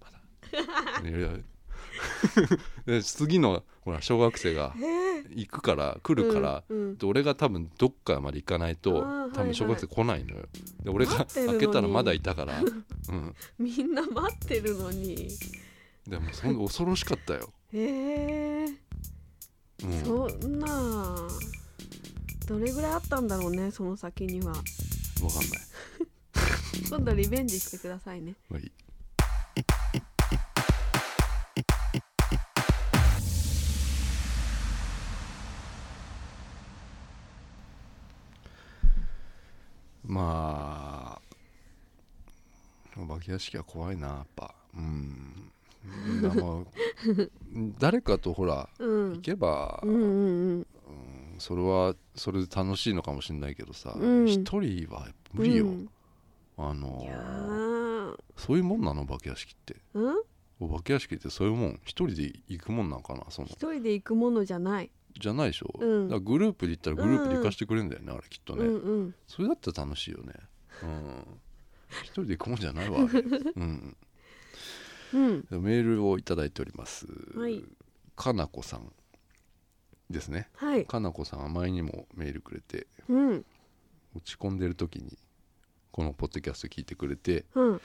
[0.00, 1.42] まだ
[2.86, 5.08] で次のほら小学生がえー。
[5.34, 6.98] 行くから来るから、うんうん。
[6.98, 9.02] で俺が多分どっかまで行かないと
[9.34, 10.46] 多分小学生来ないのよ、
[10.82, 11.58] で俺が待ってるのに。
[11.58, 15.28] 開けたらまだいたから、うん、 みんな待ってるのに。
[16.06, 18.76] でもそん恐ろしかったよ、えー、
[19.84, 21.28] うん、そんな
[22.46, 24.54] どれぐらいあったんだろうねその先には。
[25.20, 25.60] 分かんない。
[26.88, 28.36] 今度リベンジしてくださいね。
[28.48, 28.72] まあい
[40.08, 41.20] ま
[42.96, 44.54] あお化け屋敷は怖いなやっぱ。
[44.74, 45.52] うん。
[47.78, 49.12] 誰かとほらうん。
[49.14, 50.00] 行けば、うんうん
[50.58, 50.66] うん。
[51.38, 54.26] それはそれで楽しいのかもしれないけどさうん。
[54.26, 55.88] 一、人は無理よ、うん。
[56.56, 58.18] あのー。
[58.36, 59.76] そういうもんなのお化け屋敷って。
[59.94, 60.14] うん？
[60.60, 61.80] お化け屋敷ってそういうもん。
[61.84, 63.48] 一人で行くもんなんかなその。
[63.48, 66.08] 一人で行くものじゃない、じゃないでしょ、うん。
[66.08, 69.14] だからグループで行ったらグループで行かしてくれるんだよね、あれきっとね、うんうん。
[69.26, 70.32] それだったら楽しいよね。
[70.82, 71.24] うん。
[72.02, 73.96] 一人で行くもんじゃないわ、 うん、
[75.14, 75.40] うん。
[75.50, 77.64] でメールをいただいております、はい。
[78.16, 78.92] かなこさん
[80.10, 80.50] ですね。
[80.54, 80.86] はい。
[80.86, 83.44] かなこさんは前にもメールくれてうん。
[84.14, 85.18] 落ち込んでる時に
[85.90, 87.80] このポッドキャスト聞いてくれて、うん。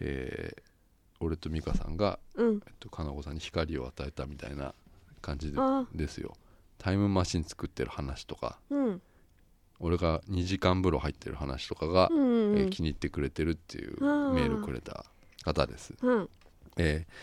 [0.00, 0.74] えー
[1.20, 2.60] 俺と美香さんが、うん。
[2.66, 4.74] えっと、かなこさんに光を与えたみたいな
[5.22, 6.36] 感じであですよ
[6.78, 9.02] タイムマシン作ってる話とかうん。
[9.80, 14.00] 俺が2時間風呂入ってる話とかが、うんうんえー気に入ってくれてるっていう
[14.34, 15.04] メールくれた
[15.44, 16.28] 方です、うん。
[16.76, 17.14] えー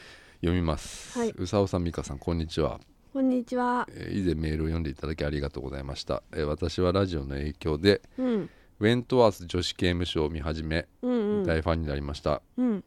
[0.42, 1.34] 読みます、はい。
[1.38, 2.80] うさおさん美香さんこんにちは、
[3.14, 3.88] こんにちは。
[3.92, 8.50] えー以前メールを読んでいただきありがとうございました、えー私はラジオの影響でうん。
[8.80, 11.46] ウェントワース女子刑務所を見始めうんうん。
[11.46, 12.84] 大ファンになりました、うん。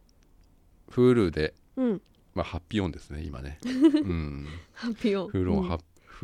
[0.91, 2.03] Hulu で、うん。
[2.35, 5.31] まあ、ハッピーオンですね今ね、 うん、ハッピーオン。
[5.31, 5.81] Hulu はうんハッ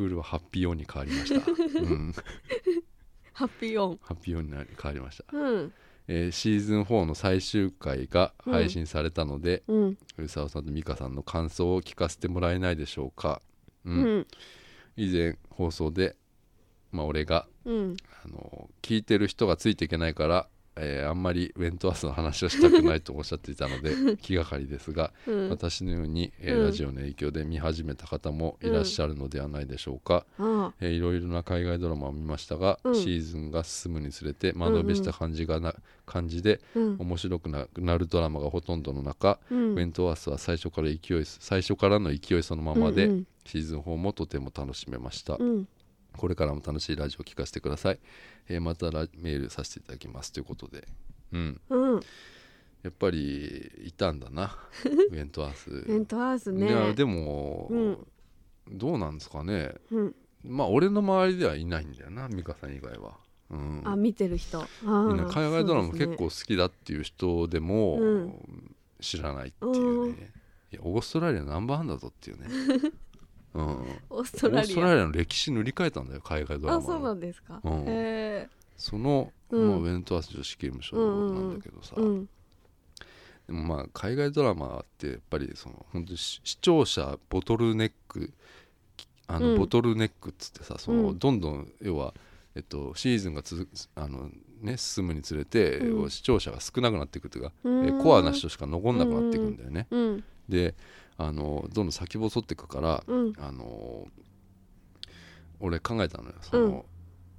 [0.07, 2.13] Hulu はハッピーオンに変わりました、うん、
[3.33, 3.99] ハッピーオン。
[4.01, 5.73] ハッピーオンになり変わりました、うん。
[6.07, 9.97] えーシーズン4の最終回が配信されたので、うん。
[10.17, 13.41] うさおさんと美香さんの感想を聞かせてもらえないでしょうか、
[13.85, 14.19] ううん。
[14.19, 14.27] ん
[14.97, 16.15] 以前放送で、
[16.91, 17.97] まあ、俺がうん。
[18.23, 25.49] あの聞いてる人がついていけないから、えーあんまりウェントワースの話をしたくないとおっしゃっていたので 気がかりですが、うん。
[25.49, 26.65] 私のように、えーうん。
[26.65, 32.95] ラジオの影響で見始めた方もいらっしゃるのではないでしょうか、あえーいろいろな海外ドラマを見ましたが、うん。
[32.95, 39.71] シーズンが進むにつれて間延びした感じがな、感じで面白くななるドラマがほとんどの中、うん。
[39.73, 45.67] ウェントワースは最初から勢い最初からの勢いそのままで、うんシーズン4もとても楽しめました、うん。
[46.15, 47.99] これからも楽しいラジオを聞かせてください、
[48.47, 50.87] えーまたラメールさせていただきますということで。
[51.31, 51.61] うん。
[51.69, 51.99] うん。
[52.83, 54.57] やっぱりいたんだな。
[55.11, 55.85] ウェントワース。
[55.87, 58.07] エントワースいやねでも、うん。
[58.71, 59.75] どうなんですかね。
[59.91, 60.15] うん。
[60.43, 63.19] まあ俺の周りではいないんだよな美香さん以外は、
[63.51, 64.65] うん、あ見てる人。
[64.83, 68.75] 海外ドラマ結構好きだっていう人でもうん。
[69.01, 70.31] 知らないっていうね、
[70.71, 72.47] いやオーストラリアナンバーワンだぞっていうね、
[73.53, 76.79] うん、オオーストラリアの歴史塗り替えたんだよ海外ドラマの。
[76.79, 77.83] あそうなんですか、うん。
[77.87, 78.47] へ
[78.77, 79.69] その、うん。
[79.69, 82.29] まあ、ウェントワース女子刑務所なんだけどさ、えうん
[83.47, 88.31] でもまあ海外ドラマってやっぱりその本当に視視聴者ボトルネック
[89.27, 89.57] あの、うん。
[89.57, 91.19] ボトルネックっつってさその、うん。
[91.19, 92.13] どんどん要は、
[92.55, 94.29] えっと、シーズンが続くあの、
[94.61, 99.87] ね、進むにつれて、視聴者が少なくなっていくというか、うえコアな人しか残んなくなっていくんだよね。
[99.89, 100.23] うん。
[100.47, 100.75] で
[101.23, 103.33] あのどんどん先細っていくから、うん。
[103.37, 104.07] あの
[105.59, 106.35] 俺考えたのよ。
[106.41, 106.83] その、うん。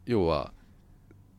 [0.07, 0.53] 要は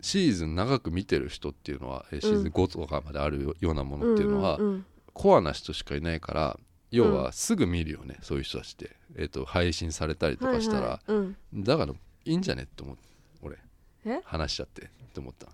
[0.02, 6.60] シーズン長く見てる人っていうのはえシーズン5とかまであるよようなものっていうのは、んんコアな人しかいないから
[6.92, 11.22] 要はすぐ見るよね、そういう人たちって、えー、と配信されたりとかしたら、はいはい
[11.54, 11.64] うん。
[11.64, 13.02] だからいいんじゃねって思って
[13.42, 13.58] 俺。
[14.06, 14.20] え？
[14.26, 15.48] 話しちゃってって思った、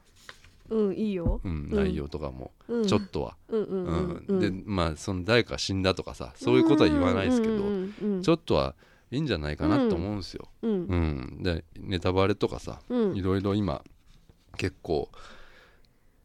[0.70, 1.42] うんいいよ。
[1.44, 1.76] うんうん。
[1.76, 2.88] 内容とかも、うん。
[2.88, 4.38] ちょっとは、うんうんううん。
[4.38, 4.40] ん。
[4.40, 7.58] でまあその誰か死んだとかさそういうことは言わないですけど、
[8.22, 8.76] ちょょっとは
[9.12, 10.72] いいんじゃないかなと思うんですよ、うん。
[10.72, 11.44] うん。
[11.44, 13.16] でネタバレとかさうん。
[13.16, 13.84] いろいろ今
[14.58, 15.10] 結構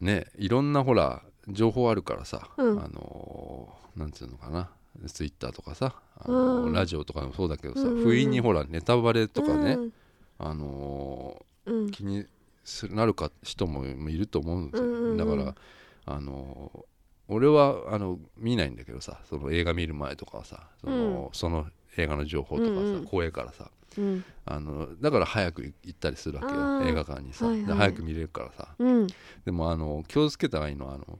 [0.01, 2.79] ねいろんなほら情報あるからさ、うん。
[2.79, 4.69] あのーなんつうのかな
[5.07, 6.73] ツイッターとかさ、あのーうん。
[6.73, 9.93] ラジオとかもそうだけどさ、不意にほらネタバレとかね、うん。
[10.37, 11.85] あのうん。
[11.85, 12.25] ー気に
[12.91, 15.17] なるか人もいると思うんですよ、うんうんうん。
[15.17, 15.55] だから
[16.05, 16.79] あのー
[17.27, 21.65] 俺はあの見ないんだけどさその映画見る前とかはさその,、その
[21.97, 23.05] 映画の情報とかさ、うんうん。
[23.05, 24.23] 怖いからさうん。
[24.45, 27.65] あのだから早く行ったりするわけよ映画館にさ、はいはい。
[27.65, 28.75] で早く見れるからさ。
[28.77, 29.07] うん。
[29.43, 31.19] でもあの気をつけた方がいいのはあの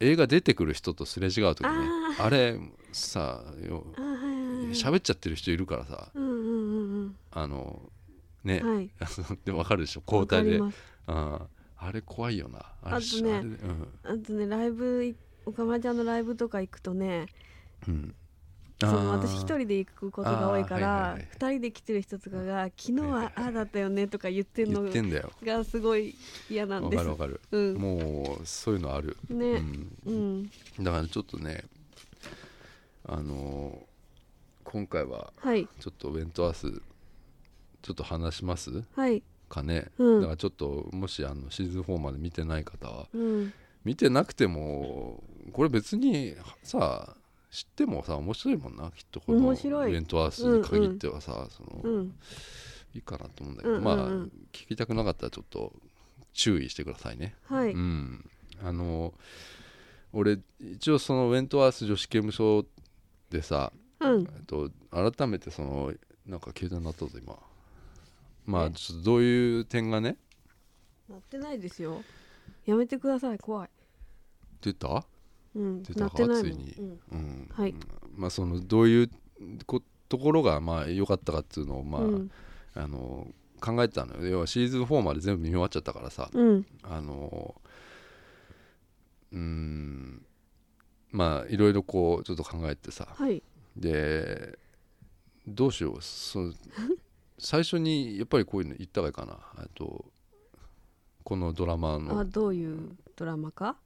[0.00, 1.68] 映画出てくる人とすれ違う時ね
[2.18, 2.58] ああれ
[2.92, 3.86] さよ
[4.72, 7.16] 喋っちゃってる人いるからさうんうん。
[7.30, 7.80] あの
[8.44, 8.90] ね、うんはい
[9.44, 10.02] で分かるでしょ？
[10.06, 10.58] 交代で。
[10.58, 10.78] わかります。
[11.06, 11.92] ああ。
[11.92, 12.60] れ怖いよな。
[12.82, 13.88] あとねうん。
[14.02, 15.14] あとねライブい
[15.46, 17.26] 岡村ちゃんのライブとか行くとね
[17.88, 18.14] うん。
[18.80, 25.30] その私一人で行くことが多いからはい二人で来てる人とかが「昨日はああだったよね」とか言ってんだよ。
[25.42, 26.14] がすごい
[26.50, 27.02] 嫌なんわです。
[27.02, 27.40] かるわかる。
[27.52, 27.74] うん。
[27.76, 30.50] もうそういうのある、うねん、うん。
[30.80, 31.64] だからちょっとね
[33.06, 33.86] あの
[34.64, 35.68] 今回ははい。
[35.78, 36.82] ちょっとウェントワース
[37.84, 38.82] ちょっと話します？
[38.96, 39.22] はい。
[39.50, 40.20] かね、うん。
[40.20, 43.52] だからちょっともしあのシーズン4まで見てない方はうん。
[43.84, 45.22] 見てなくても
[45.52, 47.14] これ別にさ
[47.50, 49.92] 知ってもさ面白いもんなきっとこのウ面白い。
[49.92, 52.14] ェントワースに限ってはさ、そのうん。
[52.94, 53.98] いいかなと思うんだけど、うんうんうん。
[53.98, 54.08] まあ
[54.52, 55.72] 聞きたくなかったらちょっと
[56.32, 57.34] 注意してくださいね。
[57.44, 57.72] はい。
[57.72, 58.24] うん、
[58.64, 59.12] あの
[60.12, 62.64] 俺一応そのウェントワース女子刑務所
[63.30, 64.26] でさ、うん。
[64.46, 65.92] と、改めてその
[66.26, 67.36] なんか携帯になったぞ今
[68.44, 70.16] まあえちょっとどういう点がね？
[71.08, 72.02] なってないですよ。
[72.66, 73.70] やめてください怖い。
[74.60, 75.04] 出た？
[75.54, 76.10] うん出た？
[76.10, 76.58] かなってないもん。
[76.58, 76.74] ついに。
[76.78, 77.00] うん。
[77.12, 77.50] うん。
[77.52, 77.74] はい。
[78.14, 79.10] まあそのどういう
[79.66, 82.30] こところがまあ良かったかっていうのをまあ、うん。
[82.74, 83.28] あの
[83.60, 84.26] 考えてたのよ。
[84.26, 86.30] 要はシーズン4まで全部見終わっちゃったからさ。
[86.32, 86.66] うん。
[86.82, 87.54] あの
[89.32, 90.24] うーん
[91.10, 93.08] まあいろいろこうちょっと考えてさ。
[93.14, 93.42] はい。
[93.76, 94.58] で
[95.46, 95.98] どうしよう。
[96.00, 96.54] そう
[97.38, 99.38] 最初にやっぱりこういうの言った方がいいかな。
[99.62, 100.04] あと
[101.22, 103.76] このドラマあのどういうドラマか？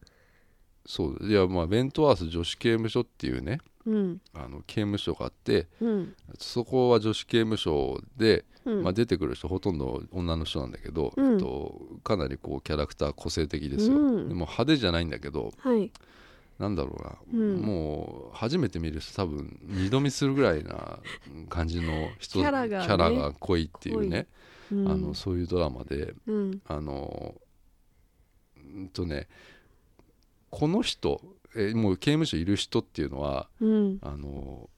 [0.86, 1.18] そう。
[1.20, 4.20] いやまあベントワース女子刑務所っていうねうん。
[4.34, 6.14] あの刑務所があってうん。
[6.38, 8.82] そこは女子刑務所で、うん。
[8.82, 11.32] まあ、出てくる人ほとんど女の人なんだけど、うん。
[11.34, 14.28] えっと、かなりこうキャラクター個性的ですよ、うん。
[14.28, 15.90] でも派手じゃないんだけどはい
[16.59, 17.02] なんだろう
[17.36, 17.61] な、うん。
[17.61, 20.98] もう初めて見る人多分二度見するぐらいな
[21.48, 22.86] 感じの人キャラがね。
[22.86, 24.26] キャラが濃いっていうね、
[24.72, 24.88] うん。
[24.90, 26.14] あのそういうドラマで。
[26.26, 26.61] うん。
[26.66, 27.34] あの
[28.56, 29.28] うんとね
[30.50, 31.22] この人
[31.56, 33.98] えもう刑務所いる人っていうのはうん。
[34.02, 34.68] あの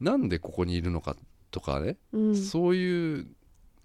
[0.00, 1.16] なんでここにいるのか
[1.50, 2.36] とかね、うん。
[2.36, 3.26] そういう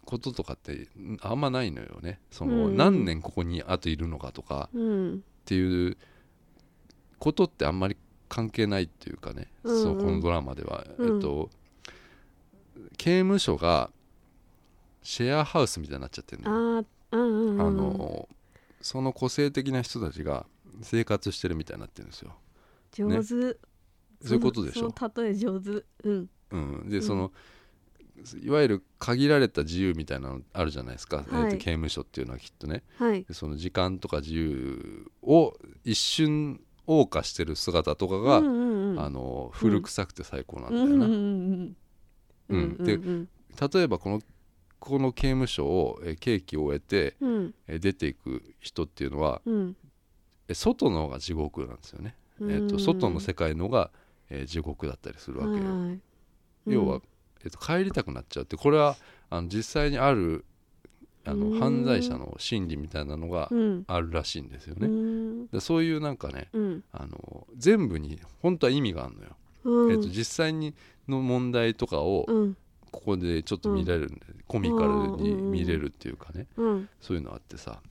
[0.05, 2.19] こととかってんあんまないのよね。
[2.31, 2.75] その、うん。
[2.77, 5.15] 何年ここにあといるのかとかうん。
[5.17, 5.97] っていう
[7.20, 7.97] ことってあんまり
[8.28, 9.84] 関係ないっていうかね、うんうん。
[9.84, 11.15] そうこのドラマでは、うん。
[11.15, 11.49] えっと
[12.97, 13.89] 刑務所が
[15.03, 17.78] シェアハウスみたいになっちゃってるの,、あーうんうんあうん。
[17.78, 18.30] の
[18.82, 20.45] その個性的な人たちが
[20.82, 22.34] 生活してるみたいになってるんですよ、
[22.91, 23.24] 上手。
[23.24, 23.36] そ
[24.32, 24.91] ういうことでしょ。
[24.95, 25.84] その例え上手。
[26.03, 26.30] うん。
[26.51, 27.03] うん、で、うん。
[27.03, 27.32] その
[28.41, 32.84] いわゆる限られた自由みたいなのあるじゃないですか、えーとはい刑務所っていうのはきっとね。
[32.97, 33.24] はい。
[33.24, 36.59] でその時間とか自由を一瞬
[36.89, 41.75] 謳歌してる姿とかが、あの古臭くて最高なんだよな、うん。
[42.83, 43.29] でうん
[43.73, 44.21] 例えばこの
[44.79, 47.53] この刑務所をえー刑期を終えてうん。
[47.67, 49.75] えー出ていく人っていうのはうん。
[50.47, 53.91] えー外の方が地獄なんですよね、えー、と外の世界の方が、
[54.31, 55.99] えー地獄だったりするわけよ、
[56.65, 57.01] 要は、
[57.43, 58.95] えー、と帰りたくなっちゃうってこれは
[59.29, 60.43] あの実際にある
[61.30, 61.59] あのうん。
[61.59, 63.84] 犯罪者の心理みたいなのがうん。
[63.88, 65.47] あるらしいんですようね、ん。
[65.47, 66.84] でそういうなんかねうん。
[66.91, 69.30] あの全部に本当は意味があるのよ、
[69.63, 69.91] うん。
[69.91, 70.73] えー、と実際に
[71.07, 72.57] の問題とかをうん。
[72.91, 76.89] ここでちょっと見れるんで、コミカルに見れるっていうかね、うん。
[76.99, 77.82] そういうのあってさ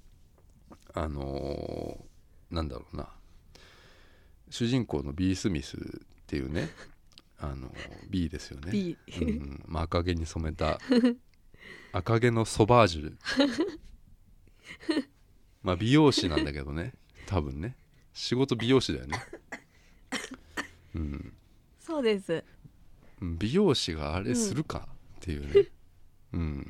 [0.93, 3.09] あのーなんだろうな。
[4.51, 5.81] 主人公の B・ スミスっ
[6.27, 6.69] ていうね
[7.39, 7.71] あの
[8.11, 9.63] B ですよね、B うん。
[9.67, 10.79] まあ、赤毛に染めた
[11.93, 13.15] 赤毛のソバージュ
[15.63, 16.95] まあ美容師なんだけどね。
[17.27, 17.77] 多分ね。
[18.15, 19.17] 仕事美容師だよね、
[20.97, 21.33] うん、
[21.79, 22.43] そうです。
[23.21, 24.89] 美容師があれするか？
[24.89, 25.69] っていうね、
[26.33, 26.67] うん、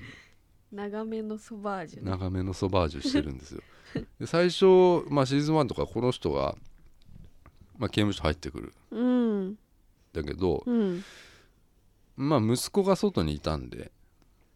[0.71, 2.11] 長めのソバージュね。
[2.11, 3.63] 長めのソバージュしてるんですよ。
[4.21, 6.55] で最初、まあ、シーズン1とかこの人が、
[7.79, 8.75] まあ、刑務所入ってくる。
[8.91, 9.59] うん。
[10.13, 11.03] だけど、うん。
[12.17, 13.91] まあ息子が外にいたんで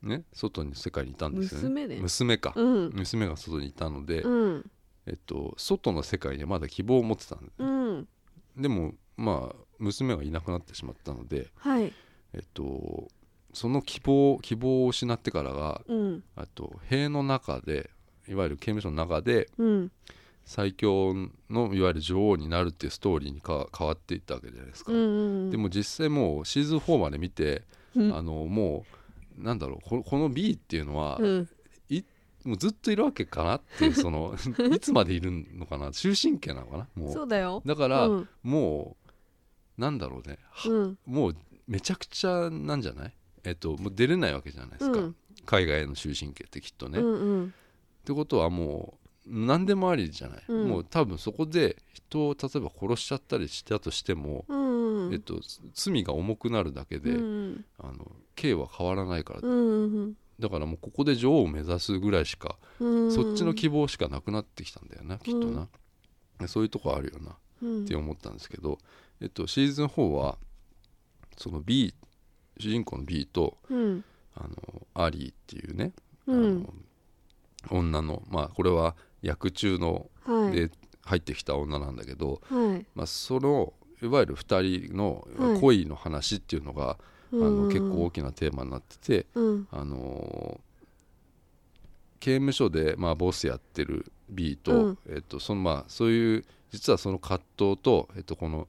[0.02, 1.68] ね外に世界にいたんですよね。
[1.68, 2.00] 娘で。
[2.00, 2.90] 娘か、うん。
[2.94, 4.70] 娘が外にいたので、うん。
[5.06, 8.08] えっと、外の世界にはまだ希望を持ってたんでうん。
[8.56, 11.92] でもまあ娘がいなくなってしまったので、はい。
[12.34, 13.08] えっと、
[13.52, 16.24] その希望希望を失ってからがうん。
[16.36, 17.90] あと塀の中で
[18.28, 19.92] いわゆる刑務所の中でうん。
[20.44, 21.14] 最強
[21.50, 25.02] のいわゆる女王になるっていうストーリーにか変わっていったわけじゃないですか、うんう
[25.46, 27.62] んでも実際もうシーズン4まで見て、
[27.94, 28.16] うん。
[28.16, 28.96] あのもう
[29.36, 31.48] なんだろうここの B っていうのは、うん。
[32.44, 34.34] もうずっといるわけかなっていうその
[34.74, 37.62] いつまでいるのかな終身刑なのかなもそううだよ。
[37.64, 38.28] だから、うん。
[38.42, 38.96] も
[39.78, 40.98] うなんだろうね、はうん。
[41.06, 41.36] もう
[41.68, 43.14] めちゃくちゃなんじゃない？
[43.44, 45.16] えっともう出れないわけじゃないですか、うん。
[45.46, 47.54] 海外への終身刑ってきっとね、うっんうん。
[48.04, 50.68] てことはもう何でもありじゃない、うん。
[50.68, 55.12] もう多分そこで人を例えば殺しちゃったりしたとしても、うんうん。
[55.14, 55.40] えっと、
[55.74, 57.64] 罪が重くなるだけで、うん。
[57.78, 63.12] あの刑は変わらないから、うんうんだからもうここで女王を目指すぐらいしか、うん。
[63.12, 65.68] そっちの希望しかなくなってきたんだよなきっとな、
[66.40, 67.84] でそういうとこあるよなうん。
[67.84, 68.78] って思ったんですけど、
[69.20, 70.38] えっと、シーズン4は
[71.36, 71.94] その B
[72.58, 74.04] 主人公の B とうん。
[74.34, 75.92] あのアリーっていうね、
[76.26, 76.66] うん。
[77.70, 80.52] あの女のまあこれは役中のはい。
[80.52, 80.70] で
[81.04, 82.86] 入ってきた女なんだけど、はい。
[82.94, 83.72] まあ、その
[84.02, 85.60] いわゆる2人のはい。
[85.60, 86.98] 恋の話っていうのが、
[87.32, 89.68] あうんの結構大きなテーマになってて、うん。
[89.70, 90.60] あの
[92.20, 94.98] 刑務所で、まあ、ボスやってる B と,、うん。
[95.08, 98.68] えっとそのまあ、そういう実はその葛藤と、えっと、この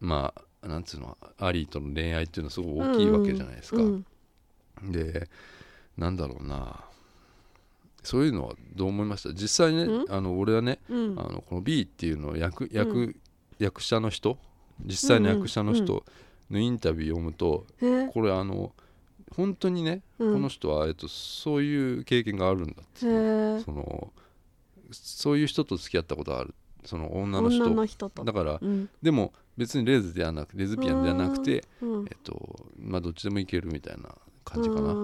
[0.00, 3.82] まあなんつうのアリーとの恋愛っていうのはすごい大きいわけじゃないですか。
[3.82, 4.06] うん
[4.90, 5.28] で
[5.96, 6.84] なんだろうな。
[8.04, 9.34] そういうのはどう思いました？
[9.34, 10.12] 実際ねうん？
[10.12, 11.18] あの俺はねうん。
[11.18, 13.16] あのこの B っていうのを役役,、
[13.58, 14.38] 役者の人？
[14.84, 16.04] 実際の役者の人
[16.50, 17.66] のインタビュー読むと、
[18.12, 18.72] これあの
[19.34, 20.34] 本当にね、うん。
[20.34, 23.00] この人は、えっと、そういう経験があるんだって
[23.64, 24.12] その
[24.90, 26.54] そういう人と付き合ったことがある。
[26.84, 27.64] その女の人。
[27.64, 28.24] 女の人と。
[28.24, 28.88] だからうん。
[29.02, 32.06] でも別にレズではなくレズビアンではなくて、うん。
[32.08, 34.94] えっとまあ、どっちでもいけるみたいな感じかな、う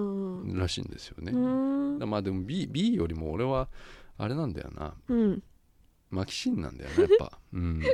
[0.45, 0.57] ん。
[0.57, 1.99] らしいんですよね、うん。
[1.99, 3.67] まあでも B, B よりも俺は
[4.17, 4.93] あれなんだよな。
[5.07, 5.43] うん。
[6.09, 7.37] マキシンなんだよねやっぱ。
[7.53, 7.83] うん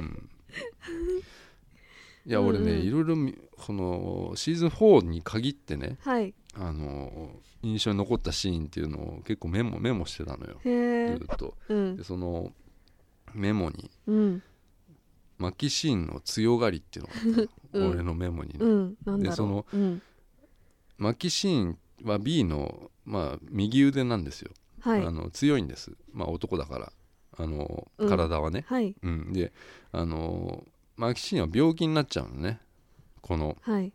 [2.25, 2.85] いや俺ね、うんうん。
[2.85, 6.33] いろいろみこのシーズン4に限ってねはい。
[6.55, 7.31] あの
[7.63, 10.59] 印象に残ったシーンっていうのを結構メモメモしてたのよ。
[10.63, 11.55] ずっと。
[11.69, 11.97] うん。
[11.97, 12.51] でその
[13.33, 14.43] メモにうん。
[15.37, 17.89] マキシンの強がりっていうのが うん。
[17.91, 19.23] 俺のメモにね、うん。
[19.23, 20.01] でそのうん。
[20.97, 24.51] マキシンは B の、まあ、右腕なんですよ、
[24.81, 25.03] はい。
[25.03, 26.93] あの強いんです、まあ、男だから。
[27.37, 28.09] あのうん。
[28.09, 28.95] 体はね、はい。
[29.01, 29.33] うん。
[29.33, 29.53] で
[29.91, 30.63] あの
[31.01, 32.59] マキシンは病気になっちゃうのね。
[33.21, 33.91] このはい。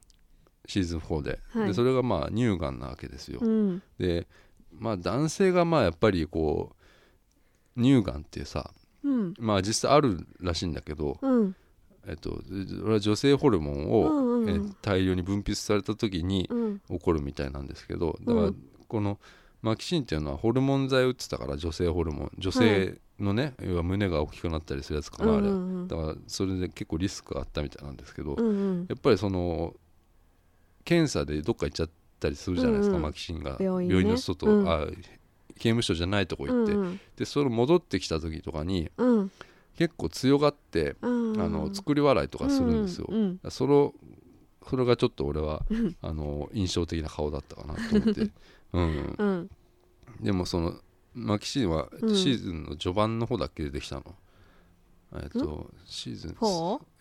[0.68, 1.68] シーズン4で,、はい。
[1.68, 3.82] でそれがまあ乳がんなわけですよ、うん。
[3.96, 4.26] で
[4.72, 6.74] まあ男性がまあやっぱりこ
[7.76, 8.72] う乳がんってさ
[9.04, 9.34] うん。
[9.38, 11.54] まあ実際あるらしいんだけど、うん。
[12.08, 14.66] えっと、それは女性ホルモンを、うんうんうん。
[14.66, 16.80] え大量に分泌された時にうん。
[16.90, 18.56] 起こるみたいなんですけどだからうん。
[18.88, 19.20] この
[19.66, 28.52] マキシンっていうのはホルモン剤を打ってたから女性ホルモン女性のね、要は胸が大きくなったりするやつかな、あれうんうんだからそれで結構リスクがあったみたいなんですけど、うんう
[28.82, 28.86] ん。
[28.88, 29.74] やっぱりその
[30.84, 31.90] 検査でどっか行っちゃっ
[32.20, 33.02] たりするじゃないですか、うんうん。
[33.02, 33.56] マキシンが。
[33.58, 34.04] 病院ね。
[34.04, 34.68] の外、うん。
[34.70, 34.86] あ
[35.56, 37.00] 刑務所じゃないとこう行って、んうん。
[37.16, 39.30] でそれ戻ってきた時とかにうん。
[39.76, 43.92] 結構強がって、うんあの作り笑いとかするんですよ、うんその
[44.68, 45.96] それがちょっと俺はうん。
[46.02, 48.30] あの印象的な顔だったかなと思って、
[48.72, 49.50] うん、うん。
[50.20, 50.74] でもその
[51.14, 52.16] マキシーンはうん。
[52.16, 54.14] シーズンの序盤の方だっけ出てきたの、
[55.14, 56.36] えっとシーズン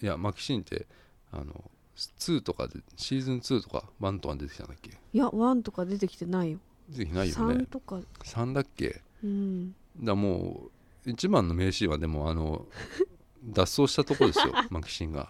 [0.01, 0.86] いやマキシーンって
[1.32, 4.91] あの2とかでシーズン2とか1とか出てきたんだっけ？
[4.91, 6.59] いやワンとか出てきてないよ。
[6.89, 7.99] 出てきないよ三ねとか。
[8.24, 9.01] 3だっけ？
[9.24, 9.76] うん。
[10.01, 10.70] だも
[11.05, 12.66] う一番の名シーンはでもあの
[13.43, 15.30] 脱走したとこですよマキシンが。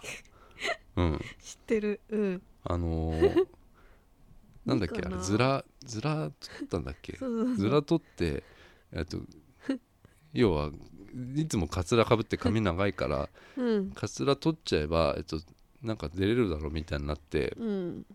[0.96, 1.20] うん。
[1.42, 2.00] 知ってる。
[2.08, 2.42] うん。
[2.64, 3.46] あのー
[4.66, 5.00] なんだっけ？
[5.00, 7.16] あれズラズラ取ったんだっけ？
[7.16, 7.56] そうそうそう。
[7.56, 8.42] ズラ取って
[8.92, 9.18] えっと
[10.32, 10.70] 要は
[11.34, 13.90] いつもカツラかぶって髪長いからうん。
[13.92, 15.40] カツラ取っちゃえばえっと
[15.82, 18.06] なんか出れるだろうみたいになってうん。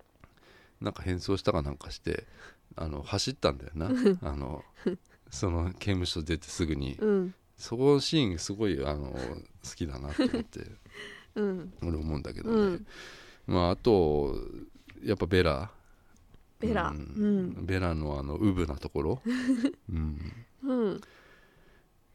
[0.82, 2.26] なんか変装したかなんかして
[2.76, 3.89] あの走ったんだよな。
[4.22, 4.64] あの
[5.30, 6.95] その刑務所出てすぐに。
[6.99, 7.34] うん。
[7.58, 10.66] そこのシーンすごいあの好きだなと思って
[11.36, 11.74] うん。
[11.84, 12.56] 俺思うんだけどね、
[13.47, 13.54] うん。
[13.56, 14.36] まああと
[15.04, 15.72] やっぱベラ
[16.62, 16.89] ベラ。
[16.89, 17.49] ううん。
[17.49, 19.22] んベラのあのウブなところ、
[19.89, 20.20] うん、
[20.64, 21.01] うん。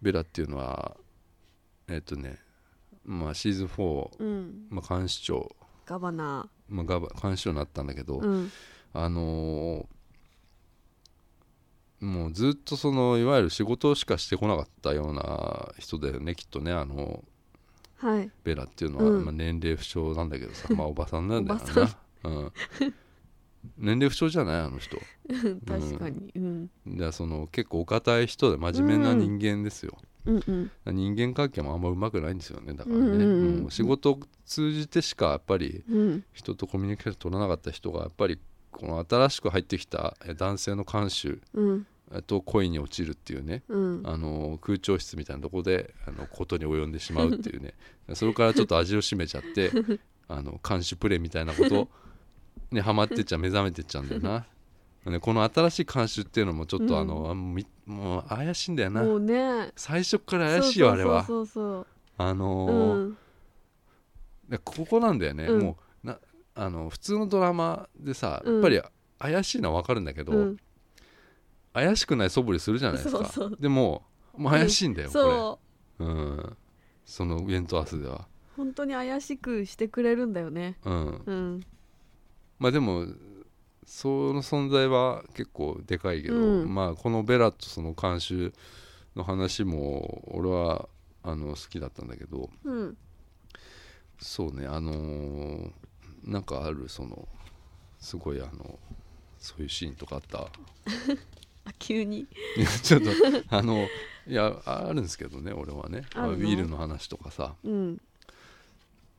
[0.01, 0.97] ベラっていうのは
[1.89, 2.39] えっ、とね
[3.05, 4.67] まあシーズン4、うん。
[4.71, 8.21] まあ、監視長、ガバナまあ、ガバ監視長になったんだけど、
[8.93, 9.87] あのー
[12.01, 17.25] もうずっとそのいわゆる仕事しかしてこなかったような人だよねきっとねあの
[17.97, 18.31] はい。
[18.45, 19.25] ベラっていうのは、うん。
[19.25, 21.61] まあ、年齢不詳なんだけどさまあおばさんなんだよ
[22.23, 22.53] な、うん、
[23.79, 24.97] 年齢不詳じゃないあの人。
[25.67, 26.33] 確かに。
[26.35, 26.71] うん。
[26.87, 30.97] でその結構お堅い人で真面目な人間ですよ、うんうん。
[30.97, 36.25] 人間関係もあんまうまくないんですよねだからね、うんうん仕事を通じてしかやっぱりうん。
[36.33, 38.39] 人とコミュニケーション取らなかった人がやっぱり
[38.71, 41.87] この新しく入ってきたえ男性の看守うん。
[42.15, 43.63] えと恋に落ちるっていうね。
[43.69, 44.03] うん。
[44.05, 47.75] あの空調室みたいなとこであのことに及んでしまうっていうね。
[48.15, 49.73] それからちょっと味を占めちゃって
[50.29, 51.89] あの監視プレイみたいなこと
[52.71, 54.47] にハマってっちゃ目覚めてっちゃうんだよな。
[55.11, 59.03] ねこの新しい監視っていうのもちょっとあの、うみもう怪しいんだよな。
[59.03, 59.73] もうね。
[59.77, 61.87] 最初から怪しいよあれはそうそう。
[62.19, 63.19] あそうのーそううん。
[64.49, 65.63] でここなんだよね、うん。
[65.63, 66.19] もうな
[66.55, 68.55] あの普通のドラマでさ、うん。
[68.55, 68.83] やっぱり
[69.19, 70.57] 怪しいのは分かるんだけど、うん。
[71.73, 73.25] 怪しくない素振りするじゃないですか。
[73.27, 73.57] そうそう。
[73.61, 74.03] でも
[74.37, 75.59] もう怪しいんだよ、こそ
[75.99, 76.05] う。
[76.05, 76.57] れ、うん、
[77.05, 78.27] そのウェントワースでは、
[78.57, 80.79] 本当に怪しくしてくれるんだよね。
[80.85, 81.61] うん、うん
[82.59, 83.07] まあでも
[83.87, 86.75] その存在は結構でかいけど、うん。
[86.75, 88.53] まあこのベラとその監修
[89.15, 90.89] の話も俺は
[91.23, 92.97] あの好きだったんだけどうん。
[94.19, 95.71] そうねあのー
[96.25, 97.29] なんかあるその
[97.99, 98.79] すごいあの
[99.39, 100.39] そういうシーンとかあった？
[101.65, 102.21] あ急に？
[102.21, 102.27] い
[102.61, 103.11] やちょっと
[103.49, 103.87] あの
[104.27, 106.03] いやあるんですけどね俺はね。
[106.15, 106.33] あるの？
[106.33, 107.55] ウィルの話とかさ。
[107.63, 108.01] うん。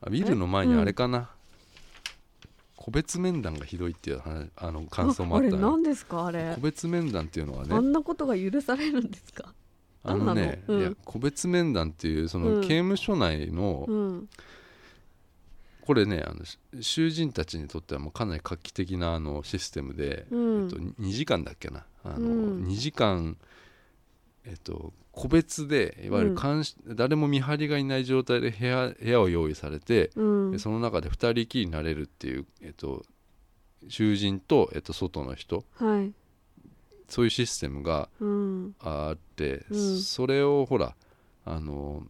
[0.02, 1.30] あウィルの前にあれかな、
[2.88, 6.54] 個別面談がひどいっていう話あの感想もあったねあ れ何ですかあれ。
[6.54, 9.52] 個別面談っていうのはあねんなことが許されるんですか？
[10.04, 10.80] あのね、うん。
[10.80, 12.62] いや個別面談っていうそのうん。
[12.62, 14.28] 刑務所内の、うん。
[15.82, 20.62] これねあのし囚人たちにとってはもうかなり画期的なあのシステムで、うん。
[20.64, 21.84] えっと、2時間だっけな？
[22.04, 22.64] あの、うん。
[22.68, 23.36] 2時間、
[24.44, 30.50] えっと、個別でいわゆる監視、誰も見張りがいない状態で部屋部屋を用意されて、うん。
[30.52, 33.02] でその中で2人きりになれるっていう、えっと、
[33.88, 35.64] 囚人と、えっと、外の人。
[35.74, 36.12] はい。
[37.08, 38.76] そういうシステムがうん。
[38.78, 39.98] あって、うん。
[39.98, 40.94] それをほら
[41.44, 42.04] あの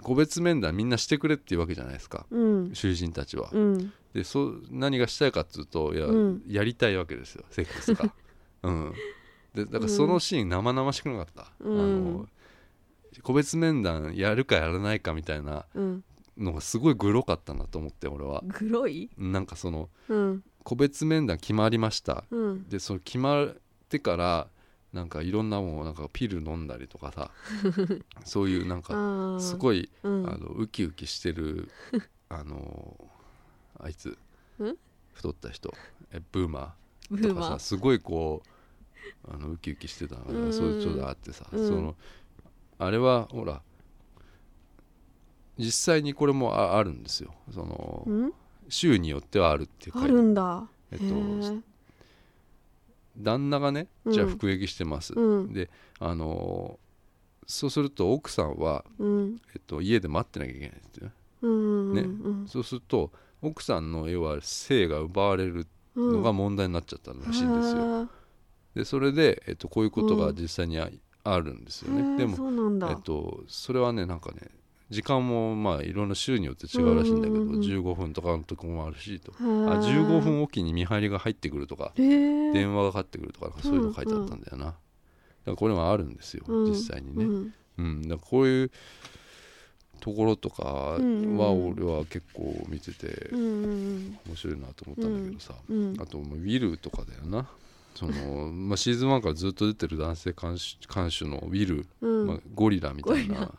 [0.00, 2.24] 個別面談みんなしてくれっていうわけじゃないですか。
[2.30, 2.70] うん。
[2.72, 3.50] 囚人たちは。
[3.52, 3.92] うん。
[4.14, 6.42] でそう何がしたいかっていうといや,、うん。
[6.48, 8.10] やりたいわけですよセックスが。
[8.64, 8.94] うん、
[9.54, 11.80] でだからそのシーン生々しくなかった、うん。
[11.80, 11.82] あ
[12.20, 12.28] の
[13.22, 16.04] 個別面談やるかやらないかみたいなうん。
[16.38, 18.42] のがすごいグロかったなと思って俺は。
[18.46, 19.10] グロい？
[19.18, 20.42] なんかそのうん。
[20.64, 22.24] 個別面談決まりました。
[22.30, 22.68] うん。
[22.68, 23.56] でその決まっ
[23.90, 24.46] てから
[24.94, 27.30] なんかいろんなもうなんかピル飲んだりとかさ
[28.24, 28.94] そういうなんか
[29.36, 30.26] あすごいうん。
[30.28, 31.68] あのウキウキしてる
[32.30, 33.10] あの
[33.78, 34.16] あいつ。
[34.62, 34.74] ん？
[35.12, 35.74] 太った人。
[36.12, 36.74] えブーマ
[37.10, 37.34] ブーマー。
[37.34, 38.48] とかさすごいこう
[39.28, 40.52] あのウキウキしてたのがうん。
[40.52, 41.68] そういう人があってさ、うん。
[41.68, 41.94] その
[42.78, 43.62] あれはほら
[45.58, 47.34] 実際にこれもああるんですよ。
[47.52, 48.32] そのうん？
[48.68, 50.64] 州によってはあるっていうあ書いてるんだ。
[50.90, 51.62] えっと
[53.18, 54.12] 旦那がねうん。
[54.12, 55.52] じゃあ服役してます、うん。
[55.52, 56.78] であの
[57.46, 59.36] そうすると奥さんは、うん。
[59.54, 61.10] えっと、家で待ってなきゃいけないんですよ。
[61.42, 63.10] うんねうんそうすると
[63.42, 66.12] 奥さんの要は性が奪われるうん。
[66.14, 68.08] のが問題になっちゃったらしいんですよ、よ
[68.74, 70.88] でそれで、えっと、こういうことが実際にあ,、
[71.24, 72.16] あるんですよね。
[72.16, 74.48] でもえっと、それはねなんかね
[74.92, 77.60] 時間もまあいろんな週によって違うらしいんだけど、うんうんうんうん。
[77.62, 79.32] 15分とかのとこもあるしと。
[79.32, 79.46] ああ
[79.82, 84.76] 15分おきに見張りが入ってくるとか電話がかかってくるとかそういうの書いてあったんだよな、だか
[85.46, 87.52] らこれもあるんですよ、うん実際にね、うん。
[87.78, 88.70] うん、だこういう
[90.00, 95.96] ところとかはうんうん俺は結構見ててうんうん面白いなと思ったんだけどさ、うん。
[95.98, 97.48] あとまあウィルとかだよな
[97.94, 102.26] その、まあ、シーズン1からずっと出てる男性監守のウィル、うん。
[102.26, 103.52] まあ、ゴリラみたいな。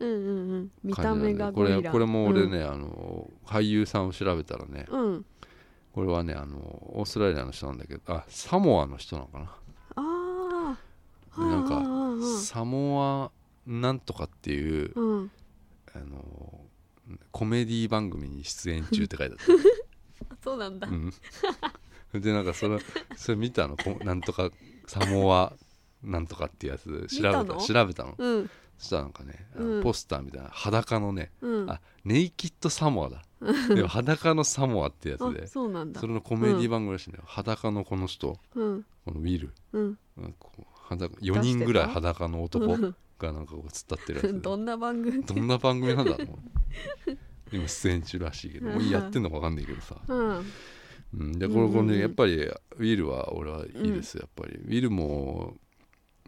[0.00, 0.70] うんうんうん。
[0.82, 1.80] 見た目がゴリラ。
[1.80, 5.24] れこれも俺ね、あの俳優さんを調べたらねうん。
[5.92, 9.44] これはねあのオーストラリアの人なんだけどあサモアの人なのかな。
[9.96, 10.78] あ
[11.36, 13.30] あなんかかサモ
[13.66, 15.30] アなんとかっていううん。
[15.94, 16.60] あの
[17.30, 19.56] コメディ番組に出演中って書いてあっ
[20.30, 20.86] あ そうなんだ。
[20.86, 21.12] た、うん、
[22.14, 22.78] でなんかそれ
[23.16, 23.76] それ見たの？
[23.76, 24.50] こなんとか
[24.86, 25.52] サモア
[26.02, 28.14] なんとかってやつ調べた調べたの。
[28.16, 28.50] うん。
[28.78, 29.82] そしたらなんかね、うん。
[29.82, 31.70] ポスターみたいな裸のね、うん。
[31.70, 33.22] あネイキッドサモアだ。
[33.74, 36.00] でも裸のサモアってやつであそうなんだ。
[36.00, 38.38] それのコメディ番組らしいんだよ、裸のこの人。
[38.54, 38.84] うん。
[39.04, 39.52] このウィル。
[39.72, 39.98] うん。
[40.18, 42.94] うんこう裸4人ぐらい裸の男うん。
[43.18, 44.32] がなんかこう突っ立ってるやつ。
[44.34, 45.24] で どんな番組？
[45.24, 47.18] どんな番組なんだろう。
[47.52, 50.44] 今出演中らしいけどもうやってんのか分かんないけどさ、うん
[51.14, 54.58] うん、でこれこれねやっぱりウィルは俺はいいですよやっぱり。
[54.58, 55.54] ウィルも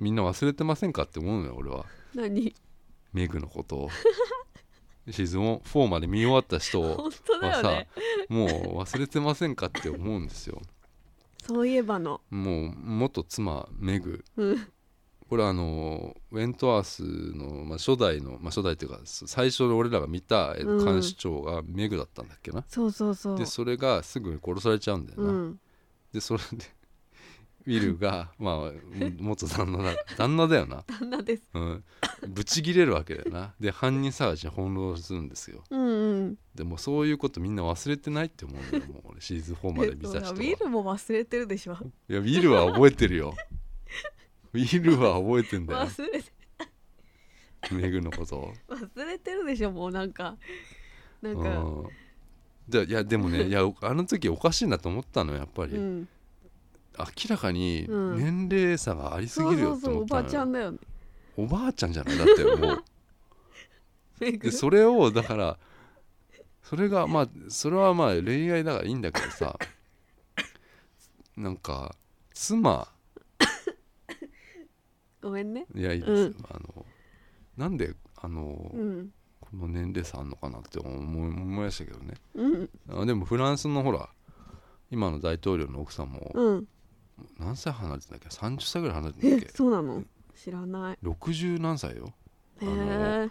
[0.01, 1.85] みんな忘れてませんかって思うのよ俺は。
[2.14, 2.55] 何？
[3.12, 3.91] メグのことを。
[5.11, 7.89] シーズン4まで見終わった人を 本当だよね。
[8.29, 8.49] もう
[8.81, 10.61] 忘れてませんかって思うんですよ
[11.47, 14.68] そういえばのもう元妻メグうん
[15.29, 17.03] これはあのウェントワース
[17.37, 23.39] の、まあ、初代の、まあ、初代っていうか最初の俺らが見た監視長がメグだったんだっけな、そうそうそう。
[23.39, 25.61] でそれがすぐ殺されちゃうんだよな、うん。
[26.12, 26.64] でそれで
[27.66, 28.72] ウィルがまあ
[29.18, 31.43] 元旦那だ旦那だよな、 旦那です。
[31.53, 31.85] うん、
[32.26, 33.55] ブチギレるわけだよな。
[33.61, 35.62] で犯人探しに翻弄するんですよ。
[35.68, 36.39] うんうん。
[36.55, 41.74] でもそういうことみんな忘れてないって思うんだよもう俺シーズン4まで見た人はウィルも忘れてるでしょ。
[42.09, 43.35] いやウィルは覚えてるよ
[44.53, 45.80] ウィルは覚えてんだよ。
[45.86, 46.24] 忘れて
[47.70, 48.53] メグのことを。
[48.68, 50.36] 忘れてるでしょもうなんか。
[51.20, 51.59] なんか。
[51.59, 51.88] うん。
[52.68, 56.09] でいやでもねいや あの時おかしいなと思ったのよやっぱり、うん。
[56.99, 58.49] 明らかにうん。
[58.49, 60.30] 年齢差がありすぎるよって思ったのよ。
[60.30, 60.78] ちゃんだよね。
[61.36, 62.18] おばあちゃんじゃない？
[62.18, 62.84] だってもう。
[64.38, 65.59] でそれをだから
[66.62, 69.59] それがまあそれはまあ恋愛だからいいんだけどさ。
[71.36, 71.94] なんか
[72.34, 72.88] 妻
[75.29, 75.66] ごめんね。
[75.74, 76.37] いやいいですよ、うん。
[76.51, 76.87] あの
[77.57, 79.11] なんであの、うん。
[79.41, 82.14] この年齢差あんのかなって思い思いましたけどね。
[82.35, 82.70] うん。
[82.91, 84.09] あでもフランスのほら
[84.91, 86.68] 今の大統領の奥さんもうん。
[87.39, 90.03] 何歳離れてんだっけ？30歳ぐらい離れてんだっえけそうなの？
[90.35, 90.99] 知らない。
[91.03, 92.12] 60何歳よ。
[92.61, 93.31] へあのえ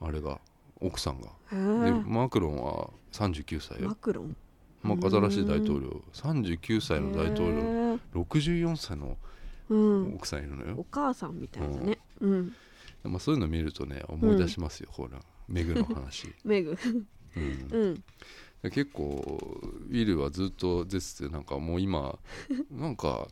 [0.00, 0.40] あれが
[0.80, 1.28] 奥さんが。
[1.52, 3.88] へでえマクロンは39歳よ。
[3.88, 4.36] マ、クロン？
[4.82, 6.02] まあ、新しい大統領。
[6.12, 7.58] 39歳の大統領。
[7.58, 7.60] へ
[7.94, 9.16] え64歳のうん
[9.68, 11.98] 奥さんいるのおよ、母さんみたいだね。
[12.20, 12.52] うん。
[13.04, 15.20] まあ、そういうの見るとね思い出しますよ、ほら。
[15.48, 16.76] メグの話、 メグ。
[17.36, 17.40] う
[17.88, 18.04] ん。
[18.70, 19.40] 結構
[19.88, 22.18] ウィルはずっと出ててなんかもう今
[22.70, 23.26] なんか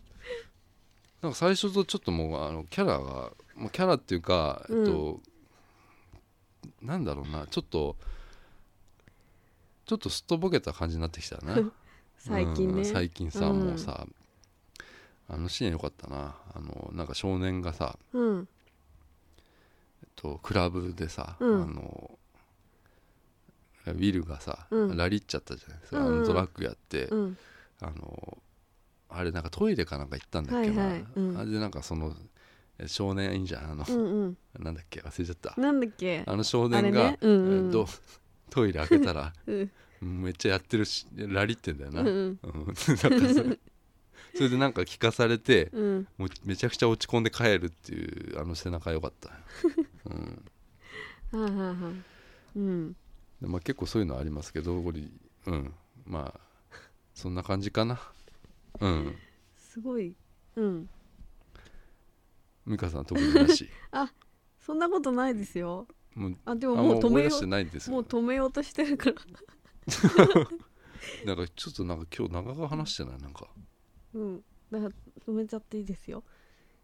[1.22, 5.20] なんか最初とちょっともうあのキャラが、まあ、キャラっていうか、えっと
[6.83, 7.97] なんだろうなちょっと
[9.87, 11.57] ちょっとすっとぼけた感じになってきたな。
[12.18, 12.81] 最近ね。
[12.81, 13.61] うん最近さ、うん。
[13.61, 14.07] もうさ
[15.33, 16.35] あのシーンよかったな。
[16.55, 18.49] あのなんか少年がさ、うん。
[20.03, 21.62] えっと、クラブでさ、うん。
[21.62, 22.18] あの
[23.87, 24.97] ウィルがさ、うん。
[24.97, 26.16] ラリっちゃったじゃないですか、うんうん。
[26.16, 27.37] あのトラックやって、うん。
[27.81, 28.39] あの
[29.09, 31.05] あれなんかトイレかなんか行ったんだっけな、はいはい。
[31.14, 31.39] うん。
[31.39, 32.14] あれでなんかその
[32.78, 33.70] え少年いいんじゃん。
[33.70, 34.37] あの、うんうん。
[34.59, 35.55] なんだっけ忘れちゃった。
[35.61, 36.24] なんだっけ？
[36.26, 37.18] あの少年が、ね。
[37.20, 37.66] うんうん。
[37.66, 37.87] えっと
[38.51, 39.70] トイレ開けたら うん。
[40.22, 42.39] めっちゃやってるしラリってんだよな、うんうん。
[42.43, 43.57] なんか
[44.37, 46.09] それでなんか聞かされてうん。
[46.18, 49.31] もうめちゃくちゃ落ち込んで帰るっていうあの背中良かった、
[50.07, 50.45] うん。
[51.43, 51.95] はいはいはい
[52.57, 52.97] うん。
[53.41, 55.03] でまあ、結構そういうのありますけどこれ
[55.47, 55.74] うん。
[56.07, 56.41] まあ
[57.14, 58.01] そんな感じかな。
[58.81, 59.16] うん。
[59.57, 60.14] すごい。
[60.57, 60.89] うん。
[62.66, 63.68] 美香さん特になし。
[64.61, 65.87] そんなことないですよ。
[66.14, 67.47] もうあでもあもう止めよう。
[67.47, 68.01] もよ。
[68.01, 69.16] う止めようとしてるから。
[71.24, 73.18] なんかちょっとなんか今日長く話してない？
[73.18, 73.49] なんか
[74.15, 74.45] うん。
[74.71, 74.91] だから
[75.27, 76.23] 止めちゃっていいですよ。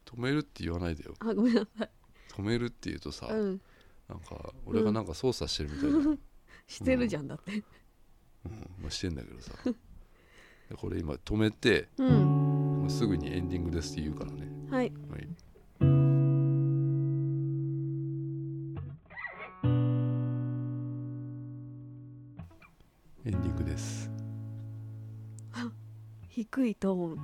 [0.05, 1.15] 止めるって言わないでよ。
[1.21, 1.91] あごめんなさい。
[2.33, 3.61] 止めるって言うとさ、うん。
[4.09, 6.21] なんか俺がなんか操作してるみたいな、 うん、
[6.67, 7.63] してるじゃんだって、うん。
[8.81, 9.53] まあ、してんだけどさ。
[10.75, 14.49] これ今止めて、うん、すぐにエンディングですって言うからね。
[14.69, 15.29] はい、はい。
[23.25, 24.16] エンディングです。
[26.45, 27.19] トーン。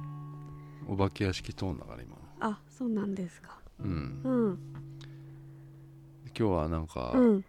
[0.88, 2.12] お化け屋敷トーンだから今。
[2.12, 3.58] のあそうなんですか。
[3.80, 4.20] うん。
[4.24, 4.58] うん。
[6.36, 7.44] 今日はなんか、うん。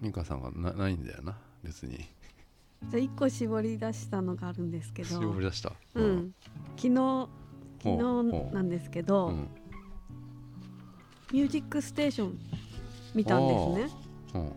[0.00, 1.36] 美香さんがなないんだよな。
[1.64, 1.98] 別に。
[1.98, 2.06] じゃ
[2.92, 5.20] あ1個絞り出したのがあるんですけど。
[5.20, 5.72] 絞り出した？
[5.94, 6.34] うん。
[6.76, 6.98] 昨日昨
[7.82, 8.48] ほうほう。
[8.50, 9.48] 日なんですけうど、ん。
[11.32, 12.38] ミュージックステーション
[13.14, 14.52] 見たんですね。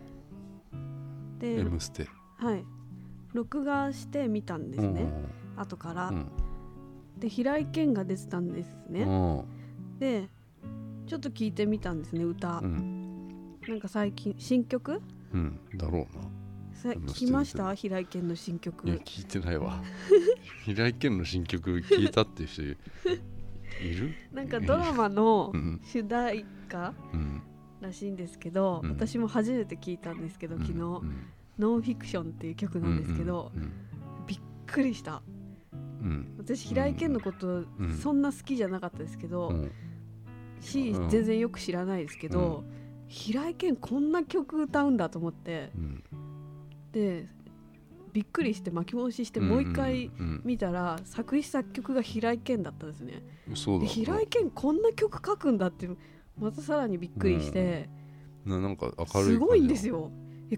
[0.72, 1.38] うん。
[1.40, 2.06] で M ステ。
[2.36, 2.64] はい。
[3.32, 5.12] 録画して見たんですね、
[5.60, 6.26] 後から、うん。
[7.18, 9.44] で平井堅が出てたんですね、うん。
[9.98, 10.28] で
[11.06, 13.56] ちょっと聞いてみたんですね歌、うん。
[13.68, 15.02] なんか最近新曲？
[15.32, 16.30] うんだろうな。
[16.82, 17.74] 聞きました？
[17.74, 18.88] 平井堅の新曲。
[18.88, 19.82] いや聞いてないわ。
[20.64, 24.14] 平井堅の新曲聞いたっていう人いる？
[24.32, 25.80] なんかドラマのうん。
[25.84, 27.42] 主題歌うん。
[27.82, 28.90] らしいんですけど、うん。
[28.90, 31.26] 私も初めて聞いたんですけど昨日、うん。
[31.58, 33.72] ノンフィクションっていう曲なんですけど、うん
[34.26, 35.22] びっくりした。
[35.26, 35.39] うん
[36.38, 37.92] 私平井堅のことうん。
[37.94, 39.70] そんな好きじゃなかったですけど、うん。
[40.60, 41.08] しうん。
[41.08, 42.64] 全然よく知らないですけど、
[43.08, 46.02] 平井堅こんな曲歌うんだと思ってうん。
[46.92, 47.28] で
[48.12, 53.22] びっくりして巻き戻ししてもう一回うん見たら作詞作曲が平井堅だったんですね。
[53.86, 55.88] 平井堅こんな曲書くんだって
[56.38, 57.88] またさらにびっくりして、
[58.44, 60.10] ななんか明るいすごいんですよ。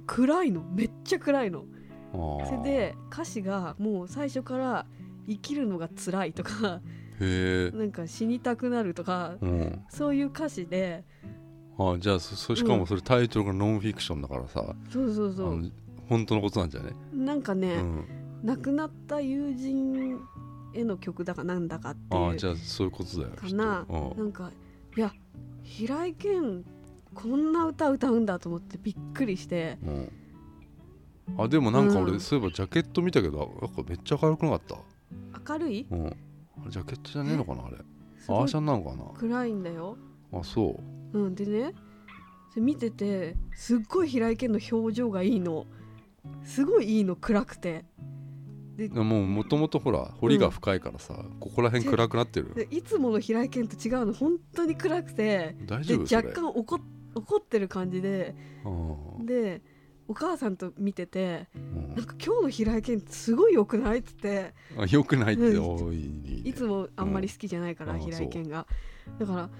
[0.06, 0.62] 暗いの？
[0.62, 1.64] めっちゃ暗いの。
[2.12, 4.86] そそれで歌詞がもう最初から
[5.26, 6.80] 生きるのが辛いとか
[7.20, 9.84] なんか死にたくなるとかうん。
[9.88, 11.04] そういう歌詞で
[11.78, 15.70] あじゃあそそしかもそれタイトルがノンフィクションだからさ、そうそうそあの
[16.08, 18.04] 本当のことなんじゃねなんかね、うん、
[18.42, 20.18] 亡くなった友人
[20.74, 23.86] への曲だかなんだかっていうあじゃあそういうことだよかな。
[24.16, 24.50] なんか
[24.96, 25.12] いや
[25.62, 26.62] 平井堅
[27.14, 29.78] こんな歌歌うんだと思ってびっくりして。
[29.84, 29.94] うん。
[29.94, 30.12] うん
[31.38, 32.20] あでもなんか俺、うん。
[32.20, 34.76] そういえばジャケット見たけどなんかめっちゃ明るくなかった？
[35.48, 35.86] 明るい？
[35.90, 36.06] うん。
[36.06, 36.10] あ
[36.64, 37.76] れジャケットじゃねえのかなあれ。
[38.28, 39.04] アーシャンなのかな。
[39.18, 39.96] 暗いんだよ。
[40.32, 40.80] あそ
[41.12, 41.18] う。
[41.18, 41.74] うんでね
[42.50, 45.66] それ見ててすっごい平井堅の表情がいいの。
[46.44, 47.84] すごいいいの暗くて。
[48.76, 55.56] でももともとほら彫りが深いからさ、ここら辺暗くなってるでいつもの平井堅と違うの本当に暗くて。
[55.58, 56.80] で大丈夫若干怒っ
[57.14, 58.34] 怒ってる感じで。
[58.64, 59.60] うんで
[60.08, 61.94] お母さんと見ててうん。
[61.96, 64.52] なんか今日の平井堅すごい良くないっつって。
[64.76, 65.64] あよくないってうん。
[65.64, 68.00] 多いに、いつもあんまり好きじゃないから、うん。
[68.00, 68.66] 平井堅が。
[69.18, 69.50] だから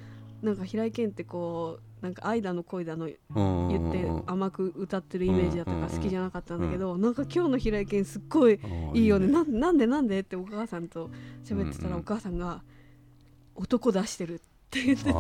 [0.43, 8.59] なんか平井堅ってこうなんか愛だの恋だの言言って甘く歌ってるイメージだったから好きじゃなかったんだけど、なんか今日の平井堅すっごい
[8.95, 9.29] いいよね。
[9.29, 11.11] なんなんでなんでってお母さんと
[11.45, 11.91] 喋ってたうんうん。
[11.93, 12.63] らお母さんが
[13.55, 14.39] 「男出してる」っ
[14.71, 15.11] て言ってて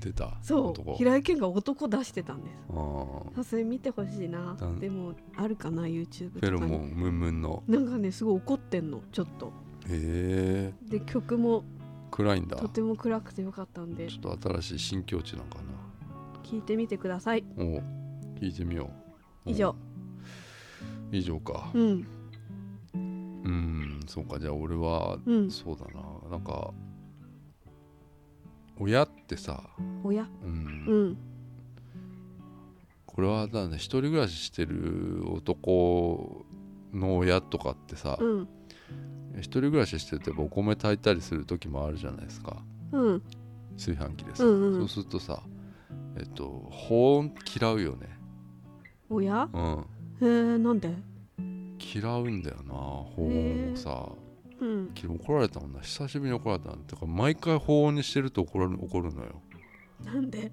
[0.00, 0.92] 出たそ男。
[0.92, 2.56] う平井堅が男出してたんです。
[2.70, 4.56] あーあそれ見てほしいな。
[4.80, 7.62] でもあるかな YouTube とかフェロモにンムンムンの。
[7.68, 9.02] なんかねすごい怒ってんの。
[9.12, 9.52] ちょっと。
[9.88, 10.74] へえ。
[10.88, 11.64] で曲も
[12.10, 12.56] 暗いんだ。
[12.56, 14.08] とても暗くてよかったんで。
[14.08, 15.58] ちょっと新しい新境地なんか
[16.42, 17.44] 聞いてみてください。
[17.56, 17.82] なおう。
[18.40, 18.90] 聞いてみよ
[19.46, 19.50] う。
[19.50, 19.70] 以上。
[19.70, 19.90] うん
[21.12, 21.70] 以上か。
[21.74, 22.06] うん。
[22.94, 24.38] うんそうか。
[24.38, 25.50] じゃあ俺はうん。
[25.50, 26.30] そうだな。
[26.30, 26.72] なんか
[28.80, 29.62] 親ってさ、
[30.02, 30.26] 親？
[30.42, 30.84] うん。
[30.86, 31.18] うん。
[33.04, 36.46] これはだね一人暮らししてる男
[36.94, 38.48] の親とかってさ、うん。
[39.36, 42.56] 一人暮らししててお米炊いたりする時もあるじゃないですか。
[42.92, 43.22] うん。
[43.76, 44.78] 炊飯器でさ、うんうん。
[44.78, 45.42] そうするとさ
[46.16, 48.08] えっと保温嫌うよね。
[49.10, 49.48] 親？
[49.52, 49.84] うん。
[50.22, 50.94] へえなんで？
[51.94, 54.08] 嫌うんだよな保温をさ
[54.60, 54.90] うん。
[54.94, 55.80] 昨日怒られたもんな。
[55.80, 59.40] 久しぶりに怒られたんだから毎回保温にしてると怒られ怒るのよ。
[60.04, 60.52] なんで？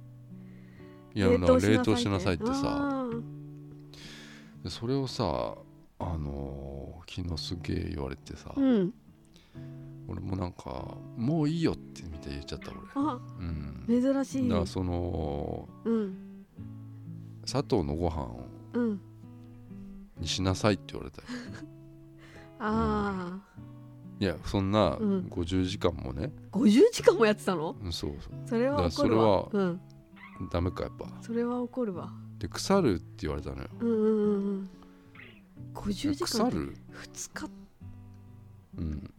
[1.13, 3.05] いやなんか冷凍しなさいってさ。
[4.69, 5.55] それをさ
[5.99, 8.93] あのー昨日すげえ言われてさ、うん。
[10.07, 12.79] 俺もなんかもういいよってみたいに言っちゃった俺。
[12.95, 13.85] あうん。
[13.87, 14.49] 珍しい。
[14.49, 16.45] だからそのうん。
[17.45, 18.27] 砂糖のご飯
[18.73, 19.01] うん。
[20.19, 21.27] にしなさいって言われたよ。
[22.59, 23.59] ああ
[24.19, 25.27] いやそんなうん。
[25.29, 27.75] 50時間もね、50時間もやってたの？
[27.83, 28.33] うん、そうそう。
[28.47, 29.43] それは怒るわ。
[29.45, 29.81] だからうん。
[30.51, 31.05] ダメかやっぱ。
[31.21, 32.11] それは怒るわ。
[32.39, 33.69] で腐るって言われたのよ。
[33.79, 34.69] うんうんうんうん。
[35.73, 36.77] 50時間って腐る
[37.13, 37.49] ？2日？
[38.77, 39.13] うん。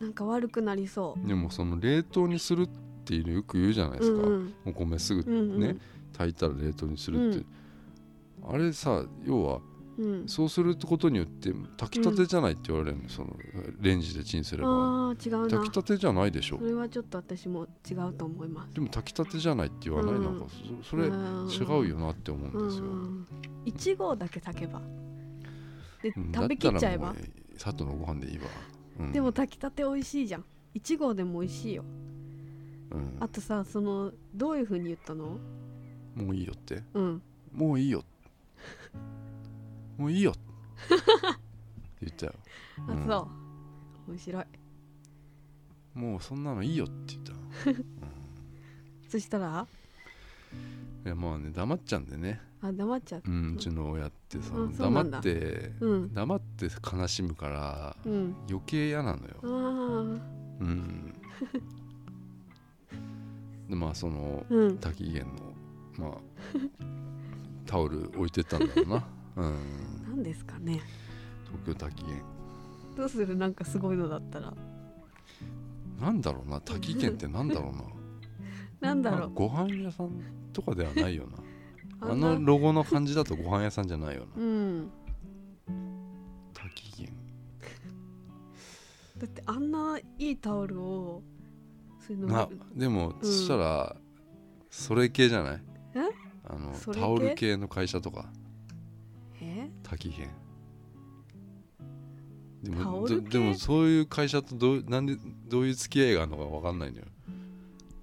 [0.00, 2.68] なんか悪くなりそでもその冷凍にするっ
[3.04, 5.60] ていうのよく言うじゃないうですか、うんお米すぐうんうんうん。
[5.60, 5.76] ね
[6.12, 7.44] 炊いたら冷凍にするって、
[8.44, 9.60] あれさ要は
[9.98, 10.28] うん。
[10.28, 13.36] そうすることによって炊きたてじゃないって言われるの、その
[13.80, 14.68] レンジでチンすれば。
[14.68, 15.48] ああ違うな。
[15.48, 16.58] 炊きたてじゃないでしょ。
[16.58, 18.74] それはちょっと私も違うと思います。
[18.74, 20.24] でも炊きたてじゃないって言わない、うん。
[20.24, 20.46] なんか
[20.82, 21.08] そそれ違
[21.80, 23.26] うよなって思うんですよ、うん。
[23.66, 24.80] 1合だけ炊けば。
[26.02, 27.06] でうん食べきっちゃえば。
[27.06, 28.44] だったらもう砂糖のご飯でいいわ。
[29.00, 29.12] うん。
[29.12, 30.44] でも炊きたて美味しいじゃん。
[30.74, 31.84] 1号でも美味しいよ。
[32.90, 33.16] うん。
[33.20, 35.38] あとさそのどういう風に言ったの？
[36.14, 36.82] もういいよって。
[36.94, 37.22] うん。
[37.52, 38.04] もういいよ
[40.02, 40.32] もういいよ。
[40.32, 40.40] って
[42.00, 42.32] 言ったよ
[42.88, 43.06] あ、うん。
[43.06, 43.28] そ
[44.08, 44.10] う。
[44.10, 44.44] 面白い。
[45.94, 47.32] もうそんなのいいよって言った
[49.08, 49.66] そしたら？
[51.04, 52.40] いやまあね黙っちゃうんでね。
[52.62, 53.22] あ黙っちゃう。
[53.24, 54.78] うんうちの親ってさうなんだ。
[54.78, 56.12] 黙ってうん。
[56.14, 58.34] 黙って悲しむからうん。
[58.48, 59.36] 余計嫌なのよ。
[59.44, 59.46] あ
[60.60, 61.14] うん。
[63.68, 64.78] でまあそのーうん。
[64.78, 65.54] 滝源の
[65.98, 66.20] まあ
[67.66, 69.06] タオル置いてったんだろうな
[69.36, 69.54] うん。
[70.08, 70.80] 何ですかね。
[71.44, 72.02] 東京滝。
[72.04, 72.24] 源
[72.96, 73.36] どうする？
[73.36, 74.52] なんかすごいのだったら。
[76.00, 76.60] なんだろうな。
[76.60, 77.82] 滝源ってなんだろうな。
[78.88, 79.28] なんだろう。
[79.28, 80.10] あご飯屋さん
[80.52, 81.26] とかではないよ
[82.00, 82.08] な。
[82.10, 84.42] あのロゴの感じだとご飯屋さんじゃないよな。
[84.42, 84.90] うん。
[86.52, 87.16] 滝源
[89.18, 91.22] だってあんないいタオルを
[92.00, 92.36] そういうの。
[92.36, 93.20] あでも、うん。
[93.20, 93.96] そしたら
[94.68, 95.62] それ系じゃない？
[95.94, 96.00] え？
[96.44, 98.30] あのタオル系の会社とか。
[98.34, 98.41] え
[99.82, 100.30] 滝源
[102.62, 105.16] でタもででもそういう会社とどうなんで
[105.48, 107.04] どういう付き合いがあるのか分かんないのよ。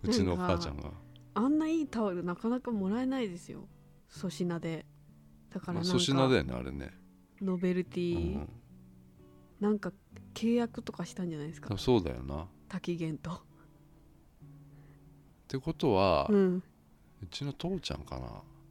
[0.03, 0.91] うちの母ちゃんが、
[1.33, 3.67] あんないいタオルなかなかもらえないですよ。
[4.09, 4.85] 粗品で。
[5.49, 6.91] だから粗品だかよねあれね、
[7.41, 8.49] ノベルテうィ、ん、
[9.59, 9.91] なんか
[10.33, 11.77] 契約とかしたんじゃないですか？
[11.77, 12.43] そうだよな。
[12.43, 13.41] っ滝源と。
[15.47, 16.63] てことは、ううん
[17.31, 18.19] ちの父ちゃんか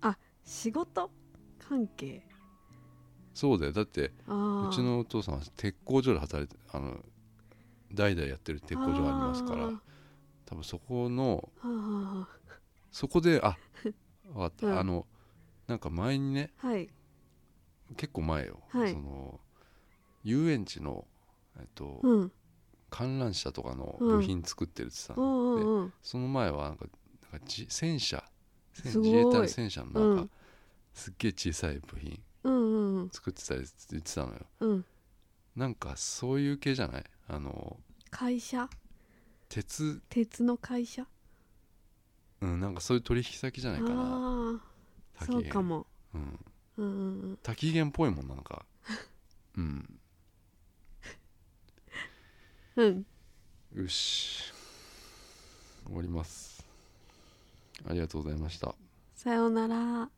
[0.03, 0.17] な。
[0.45, 1.11] 仕事
[1.59, 2.28] 関係？
[3.39, 3.73] そうだよ。
[3.73, 6.97] だってうちのお父さんは鉄工所で働いてあの
[7.95, 9.81] 代々やってる鉄工所がありますからあ
[10.45, 11.49] 多分そこの
[12.91, 13.57] そこであ
[14.25, 14.79] 分かった、うん。
[14.81, 15.07] あの
[15.69, 16.89] なんか前にねあはい。
[17.97, 18.93] 結構前よ、はい。
[18.93, 19.39] その
[20.25, 21.07] 遊園地の、
[21.61, 22.33] えっとうん。
[22.91, 24.17] 観覧車とかのうん。
[24.19, 26.87] 部品作ってるってさ、うんその前はなんか
[27.31, 28.25] なんかじ戦車。
[28.85, 30.31] 自衛隊の戦車のなんか、うん。
[30.93, 33.11] すっげえ小さい部品うんうんうん。
[33.11, 34.41] 作ってたりって言ってたのよ。
[34.61, 34.85] うん。
[35.57, 37.05] なんかそういう系じゃない？
[37.29, 37.77] あの
[38.11, 38.69] 会社？
[39.49, 40.01] 鉄。
[40.09, 41.07] 鉄の会社？
[42.41, 43.95] うんなんかそういう取引先じゃないかな。
[43.97, 44.61] あ
[45.21, 45.87] あそうかも。
[46.15, 46.39] うん
[46.79, 47.39] うんうんうん。
[47.43, 48.65] 滝源っぽいもんなんか。
[49.57, 49.99] うん。
[52.77, 53.07] うん。
[53.75, 54.53] よし。
[55.87, 56.65] 終わります。
[57.89, 58.75] ありがとうございました。
[59.17, 60.09] さようなら